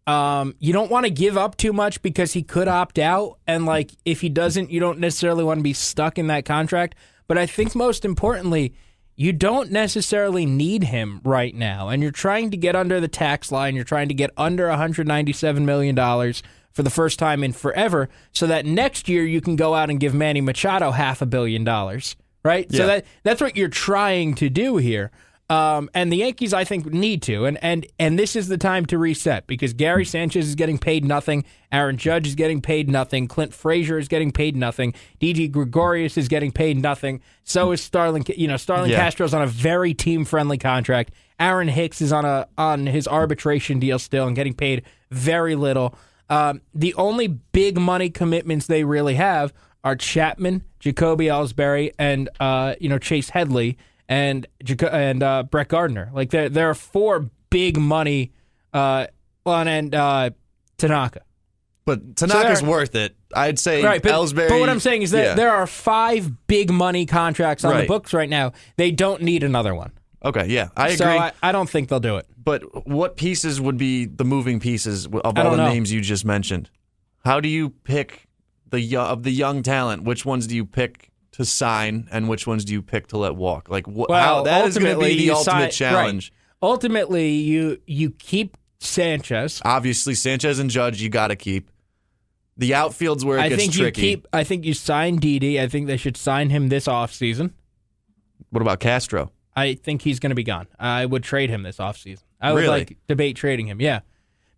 Um, 0.08 0.56
you 0.60 0.72
don't 0.72 0.91
want 0.91 1.06
to 1.08 1.10
give 1.10 1.36
up 1.36 1.58
too 1.58 1.74
much 1.74 2.02
because 2.04 2.34
he 2.34 2.44
could 2.44 2.68
opt 2.68 3.00
out, 3.00 3.39
and 3.48 3.65
like 3.65 3.91
if 4.06 4.22
he 4.22 4.30
doesn't, 4.30 4.70
you 4.70 4.80
don't 4.80 5.00
necessarily 5.00 5.44
want 5.44 5.60
to 5.60 5.63
be 5.63 5.74
stuck 5.74 6.20
in 6.20 6.28
that 6.28 6.46
contract. 6.46 6.96
But 7.28 7.39
I 7.39 7.48
think 7.48 7.74
most 7.74 8.06
importantly, 8.06 8.76
you 9.15 9.32
don't 9.32 9.71
necessarily 9.71 10.45
need 10.45 10.86
him 10.86 11.21
right 11.23 11.56
now, 11.56 11.89
and 11.89 12.01
you're 12.04 12.12
trying 12.12 12.51
to 12.51 12.58
get 12.58 12.75
under 12.75 12.99
the 12.99 13.08
tax 13.08 13.51
line. 13.51 13.75
You're 13.75 13.84
trying 13.84 14.10
to 14.10 14.13
get 14.13 14.32
under 14.38 14.67
197 14.67 15.65
million 15.65 15.95
dollars 15.95 16.43
for 16.71 16.84
the 16.84 16.89
first 16.89 17.17
time 17.17 17.43
in 17.43 17.54
forever, 17.54 18.10
so 18.34 18.47
that 18.47 18.65
next 18.65 19.08
year 19.08 19.25
you 19.25 19.39
can 19.39 19.56
go 19.56 19.73
out 19.73 19.89
and 19.89 19.99
give 19.99 20.13
Manny 20.13 20.41
Machado 20.41 20.91
half 20.91 21.21
a 21.21 21.25
billion 21.25 21.63
dollars. 21.63 22.15
Right? 22.43 22.67
Yeah. 22.69 22.78
So 22.78 22.88
that 22.88 23.06
that's 23.23 23.41
what 23.41 23.56
you're 23.56 23.69
trying 23.69 24.36
to 24.36 24.49
do 24.49 24.78
here. 24.78 25.12
Um, 25.47 25.91
and 25.93 26.12
the 26.12 26.17
Yankees, 26.17 26.53
I 26.55 26.63
think, 26.63 26.88
need 26.88 27.21
to, 27.23 27.45
and 27.45 27.63
and 27.63 27.86
and 27.99 28.17
this 28.17 28.36
is 28.36 28.47
the 28.47 28.58
time 28.58 28.88
to 28.88 28.97
reset 28.97 29.45
because 29.45 29.73
Gary 29.73 30.03
Sanchez 30.03 30.47
is 30.47 30.55
getting 30.55 30.79
paid 30.79 31.05
nothing, 31.05 31.45
Aaron 31.71 31.97
Judge 31.97 32.25
is 32.25 32.34
getting 32.34 32.62
paid 32.62 32.89
nothing, 32.89 33.27
Clint 33.27 33.53
Frazier 33.53 33.99
is 33.99 34.08
getting 34.08 34.31
paid 34.31 34.55
nothing, 34.55 34.95
Didi 35.19 35.47
Gregorius 35.47 36.17
is 36.17 36.27
getting 36.27 36.51
paid 36.51 36.81
nothing. 36.81 37.21
So 37.43 37.71
is 37.73 37.81
Starlin. 37.81 38.23
You 38.36 38.47
know, 38.47 38.58
Starlin 38.58 38.89
Yeah. 38.89 38.97
Castro's 38.97 39.36
on 39.36 39.43
a 39.43 39.47
very 39.47 39.93
team 39.93 40.25
friendly 40.25 40.58
contract. 40.58 41.12
Aaron 41.39 41.67
Hicks 41.67 42.01
is 42.01 42.12
on 42.12 42.25
a 42.25 42.47
on 42.58 42.88
his 42.88 43.08
arbitration 43.08 43.77
deal 43.79 43.99
still 43.99 44.25
and 44.25 44.36
getting 44.36 44.55
paid 44.55 44.81
very 45.12 45.53
little. 45.53 45.93
Um, 46.27 46.62
the 46.73 46.95
only 46.95 47.27
big 47.27 47.77
money 47.79 48.10
commitments 48.10 48.65
they 48.65 48.84
really 48.84 49.13
have 49.13 49.53
are 49.84 49.95
Chapman, 49.95 50.63
Jacoby 50.79 51.25
Ellsbury, 51.27 51.91
and 51.99 52.29
uh, 52.39 52.73
you 52.79 52.89
know 52.89 52.97
Chase 52.97 53.29
Headley 53.29 53.77
and 54.08 54.48
and 54.91 55.24
uh, 55.24 55.44
Brett 55.44 55.68
Gardner. 55.70 56.12
Like 56.13 56.30
there 56.30 56.50
there 56.50 56.70
are 56.70 56.76
four 56.76 57.30
big 57.50 57.80
money. 57.80 58.32
Uh, 58.74 59.08
well, 59.46 59.68
and, 59.68 59.96
uh, 59.96 60.32
Tanaka. 60.78 61.22
But 61.86 62.15
Tanaka's 62.15 62.62
there- 62.62 62.70
worth 62.70 62.96
it. 62.96 63.15
I'd 63.34 63.60
say 63.60 63.84
Right, 63.84 64.02
but, 64.02 64.12
Ellsbury. 64.12 64.50
but 64.50 64.60
what 64.60 64.70
I'm 64.70 64.80
saying 64.80 65.02
is 65.02 65.12
that 65.12 65.24
yeah. 65.24 65.34
there 65.36 65.52
are 65.52 65.68
five 65.68 66.48
big 66.48 66.72
money 66.72 67.06
contracts 67.06 67.65
on 67.65 67.78
the 67.78 67.86
books 67.86 68.13
right 68.13 68.30
now. 68.30 68.54
They 68.78 68.91
don't 68.91 69.22
need 69.22 69.44
another 69.44 69.76
one. 69.76 69.91
Okay, 70.24 70.48
yeah, 70.48 70.70
I 70.76 70.88
agree. 70.88 70.98
So 70.98 71.06
I, 71.06 71.34
I 71.44 71.52
don't 71.52 71.70
think 71.70 71.89
they'll 71.89 72.00
do 72.00 72.15
it. 72.15 72.28
But 72.41 72.88
what 72.88 73.18
pieces 73.18 73.60
would 73.62 73.78
be 73.78 74.06
the 74.06 74.24
moving 74.24 74.60
pieces 74.60 75.06
of 75.06 75.13
all 75.13 75.34
the 75.34 75.58
know. 75.58 75.68
names 75.68 75.91
you 75.91 76.02
just 76.02 76.26
mentioned? 76.26 76.70
How 77.26 77.39
do 77.39 77.50
you 77.50 77.70
pick 77.70 78.28
the 78.72 78.96
of 78.96 79.24
the 79.24 79.32
young 79.32 79.62
talent? 79.62 80.04
Which 80.04 80.26
ones 80.26 80.48
do 80.48 80.56
you 80.56 80.65
pick 80.65 81.12
to 81.38 81.45
sign, 81.45 82.08
and 82.12 82.28
which 82.30 82.45
ones 82.48 82.65
do 82.65 82.74
you 82.74 82.82
pick 82.82 83.08
to 83.08 83.17
let 83.17 83.36
walk? 83.36 83.69
Like 83.69 83.86
wh- 83.88 84.10
how, 84.10 84.43
that 84.43 84.65
is 84.67 84.78
going 84.78 84.93
to 84.98 85.00
be 85.04 85.15
the 85.17 85.32
ultimate 85.32 85.43
sign- 85.43 85.71
challenge. 85.71 86.32
right. 86.32 86.69
Ultimately, 86.69 87.32
you 87.34 87.80
you 87.86 88.10
keep 88.12 88.58
Sanchez. 88.80 89.62
Obviously, 89.65 90.15
Sanchez 90.15 90.60
and 90.60 90.69
Judge 90.69 91.02
you 91.02 91.10
got 91.10 91.28
to 91.28 91.36
keep. 91.36 91.69
The 92.58 92.74
outfield's 92.74 93.26
where 93.26 93.38
it 93.38 93.41
I 93.41 93.50
gets 93.50 93.62
think 93.62 93.74
tricky. 93.74 94.02
you 94.02 94.08
keep. 94.17 94.28
I 94.32 94.43
think 94.45 94.63
you 94.65 94.74
sign 94.74 95.17
Didi. 95.17 95.60
I 95.60 95.67
think 95.67 95.88
they 95.88 95.98
should 95.98 96.15
sign 96.17 96.50
him 96.50 96.69
this 96.69 96.86
offseason. 96.88 97.52
what 98.50 98.62
about 98.62 98.80
Castro? 98.80 99.32
I 99.58 99.74
think 99.76 100.02
he's 100.02 100.19
going 100.19 100.30
to 100.32 100.36
be 100.36 100.43
gone. 100.43 100.67
I 100.80 101.06
would 101.06 101.24
trade 101.24 101.50
him 101.50 101.63
this 101.63 101.78
offseason. 101.78 102.24
I 102.41 102.52
would 102.54 102.60
Really? 102.63 102.69
like 102.80 102.98
debate 103.08 103.36
trading 103.36 103.67
him. 103.67 103.80
Yeah. 103.82 104.02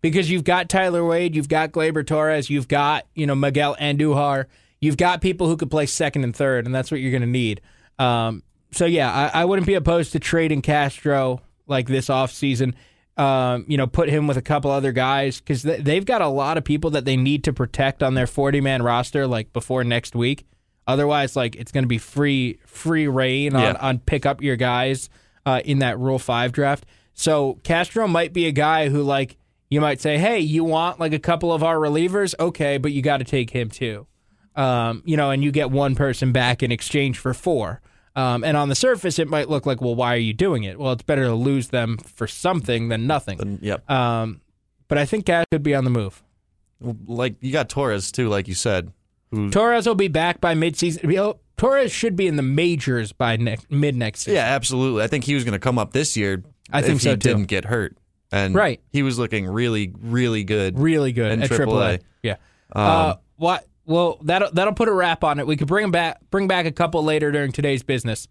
Because 0.00 0.30
you've 0.30 0.44
got 0.44 0.68
Tyler 0.68 1.04
Wade, 1.04 1.34
you've 1.34 1.48
got 1.48 1.72
Gleyber 1.72 2.06
Torres, 2.06 2.48
you've 2.50 2.68
got, 2.68 3.06
you 3.14 3.26
know, 3.26 3.34
Miguel 3.34 3.76
Andujar, 3.80 4.46
you've 4.80 4.96
got 4.96 5.20
people 5.20 5.46
who 5.48 5.56
could 5.56 5.70
play 5.70 5.86
second 5.86 6.24
and 6.24 6.34
third, 6.34 6.66
and 6.66 6.74
that's 6.74 6.90
what 6.90 7.00
you're 7.00 7.10
going 7.10 7.22
to 7.22 7.26
need. 7.26 7.60
Um, 7.98 8.42
so, 8.72 8.84
yeah, 8.86 9.30
I, 9.34 9.42
I 9.42 9.44
wouldn't 9.44 9.66
be 9.66 9.74
opposed 9.74 10.12
to 10.12 10.20
trading 10.20 10.62
Castro 10.62 11.40
like 11.66 11.86
this 11.88 12.08
offseason. 12.08 12.74
Um, 13.16 13.64
you 13.66 13.76
know, 13.76 13.88
put 13.88 14.08
him 14.08 14.28
with 14.28 14.36
a 14.36 14.42
couple 14.42 14.70
other 14.70 14.92
guys 14.92 15.40
because 15.40 15.62
th- 15.62 15.82
they've 15.82 16.04
got 16.04 16.22
a 16.22 16.28
lot 16.28 16.56
of 16.56 16.62
people 16.64 16.90
that 16.90 17.04
they 17.04 17.16
need 17.16 17.42
to 17.44 17.52
protect 17.52 18.00
on 18.02 18.14
their 18.14 18.28
40 18.28 18.60
man 18.60 18.80
roster 18.82 19.26
like 19.26 19.52
before 19.52 19.82
next 19.82 20.14
week. 20.14 20.46
Otherwise, 20.86 21.34
like 21.34 21.56
it's 21.56 21.72
going 21.72 21.82
to 21.82 21.88
be 21.88 21.98
free 21.98 22.60
free 22.64 23.08
reign 23.08 23.56
on, 23.56 23.62
Yeah. 23.62 23.76
on 23.80 23.98
pick 23.98 24.24
up 24.24 24.40
your 24.40 24.54
guys 24.54 25.10
uh, 25.44 25.60
in 25.64 25.80
that 25.80 25.98
Rule 25.98 26.20
Five 26.20 26.52
draft. 26.52 26.86
So 27.12 27.58
Castro 27.64 28.06
might 28.06 28.32
be 28.32 28.46
a 28.46 28.52
guy 28.52 28.88
who 28.88 29.02
like 29.02 29.36
you 29.68 29.80
might 29.80 30.00
say, 30.00 30.16
hey, 30.16 30.38
you 30.38 30.62
want 30.62 31.00
like 31.00 31.12
a 31.12 31.18
couple 31.18 31.52
of 31.52 31.64
our 31.64 31.76
relievers, 31.76 32.34
okay, 32.38 32.78
but 32.78 32.92
you 32.92 33.02
got 33.02 33.16
to 33.16 33.24
take 33.24 33.50
him 33.50 33.68
too. 33.68 34.06
Um, 34.58 35.02
you 35.06 35.16
know, 35.16 35.30
and 35.30 35.42
you 35.44 35.52
get 35.52 35.70
one 35.70 35.94
person 35.94 36.32
back 36.32 36.62
in 36.62 36.72
exchange 36.72 37.18
for 37.18 37.32
four. 37.32 37.80
Um, 38.16 38.42
and 38.42 38.56
on 38.56 38.68
the 38.68 38.74
surface, 38.74 39.18
it 39.20 39.28
might 39.28 39.48
look 39.48 39.64
like, 39.66 39.80
well, 39.80 39.94
why 39.94 40.14
are 40.14 40.18
you 40.18 40.32
doing 40.34 40.64
it? 40.64 40.78
Well, 40.78 40.92
it's 40.92 41.04
better 41.04 41.24
to 41.24 41.34
lose 41.34 41.68
them 41.68 41.96
for 41.98 42.26
something 42.26 42.88
than 42.88 43.06
nothing. 43.06 43.38
Then, 43.38 43.58
yep. 43.62 43.88
Um, 43.88 44.40
but 44.88 44.98
I 44.98 45.04
think 45.04 45.26
Cash 45.26 45.44
could 45.52 45.62
be 45.62 45.74
on 45.76 45.84
the 45.84 45.90
move. 45.90 46.22
like 47.06 47.36
you 47.40 47.52
got 47.52 47.68
Torres 47.68 48.10
too, 48.10 48.28
like 48.28 48.48
you 48.48 48.54
said. 48.54 48.92
Who, 49.30 49.50
Torres 49.50 49.86
will 49.86 49.94
be 49.94 50.08
back 50.08 50.40
by 50.40 50.54
midseason. 50.54 51.04
Know, 51.04 51.38
Torres 51.56 51.92
should 51.92 52.16
be 52.16 52.26
in 52.26 52.36
the 52.36 52.42
majors 52.42 53.12
by 53.12 53.36
next 53.36 53.70
mid 53.70 53.94
next 53.94 54.20
season. 54.20 54.34
yeah, 54.36 54.46
absolutely. 54.54 55.02
I 55.04 55.06
think 55.06 55.24
he 55.24 55.34
was 55.34 55.44
going 55.44 55.52
to 55.52 55.58
come 55.58 55.78
up 55.78 55.92
this 55.92 56.16
year. 56.16 56.42
I 56.72 56.82
think 56.82 56.96
if 56.96 57.02
so, 57.02 57.10
he 57.10 57.16
too. 57.16 57.28
didn't 57.28 57.44
get 57.46 57.64
hurt, 57.66 57.96
and 58.32 58.54
Right. 58.54 58.80
he 58.90 59.02
was 59.02 59.18
looking 59.18 59.46
really, 59.46 59.92
really 60.00 60.44
good. 60.44 60.78
really 60.78 61.12
good 61.12 61.30
in 61.32 61.42
at 61.42 61.50
AAA. 61.50 61.66
AAA. 61.66 62.00
Yeah. 62.22 62.36
uh, 62.74 63.14
what? 63.36 63.64
Well, 63.88 64.18
that'll 64.20 64.50
that'll 64.52 64.74
put 64.74 64.88
a 64.88 64.92
wrap 64.92 65.24
on 65.24 65.40
it. 65.40 65.46
We 65.46 65.56
could 65.56 65.66
bring 65.66 65.90
back 65.90 66.20
bring 66.30 66.46
back 66.46 66.66
a 66.66 66.70
couple 66.70 67.02
later 67.02 67.32
during 67.32 67.52
today's 67.52 67.82
business. 67.82 68.26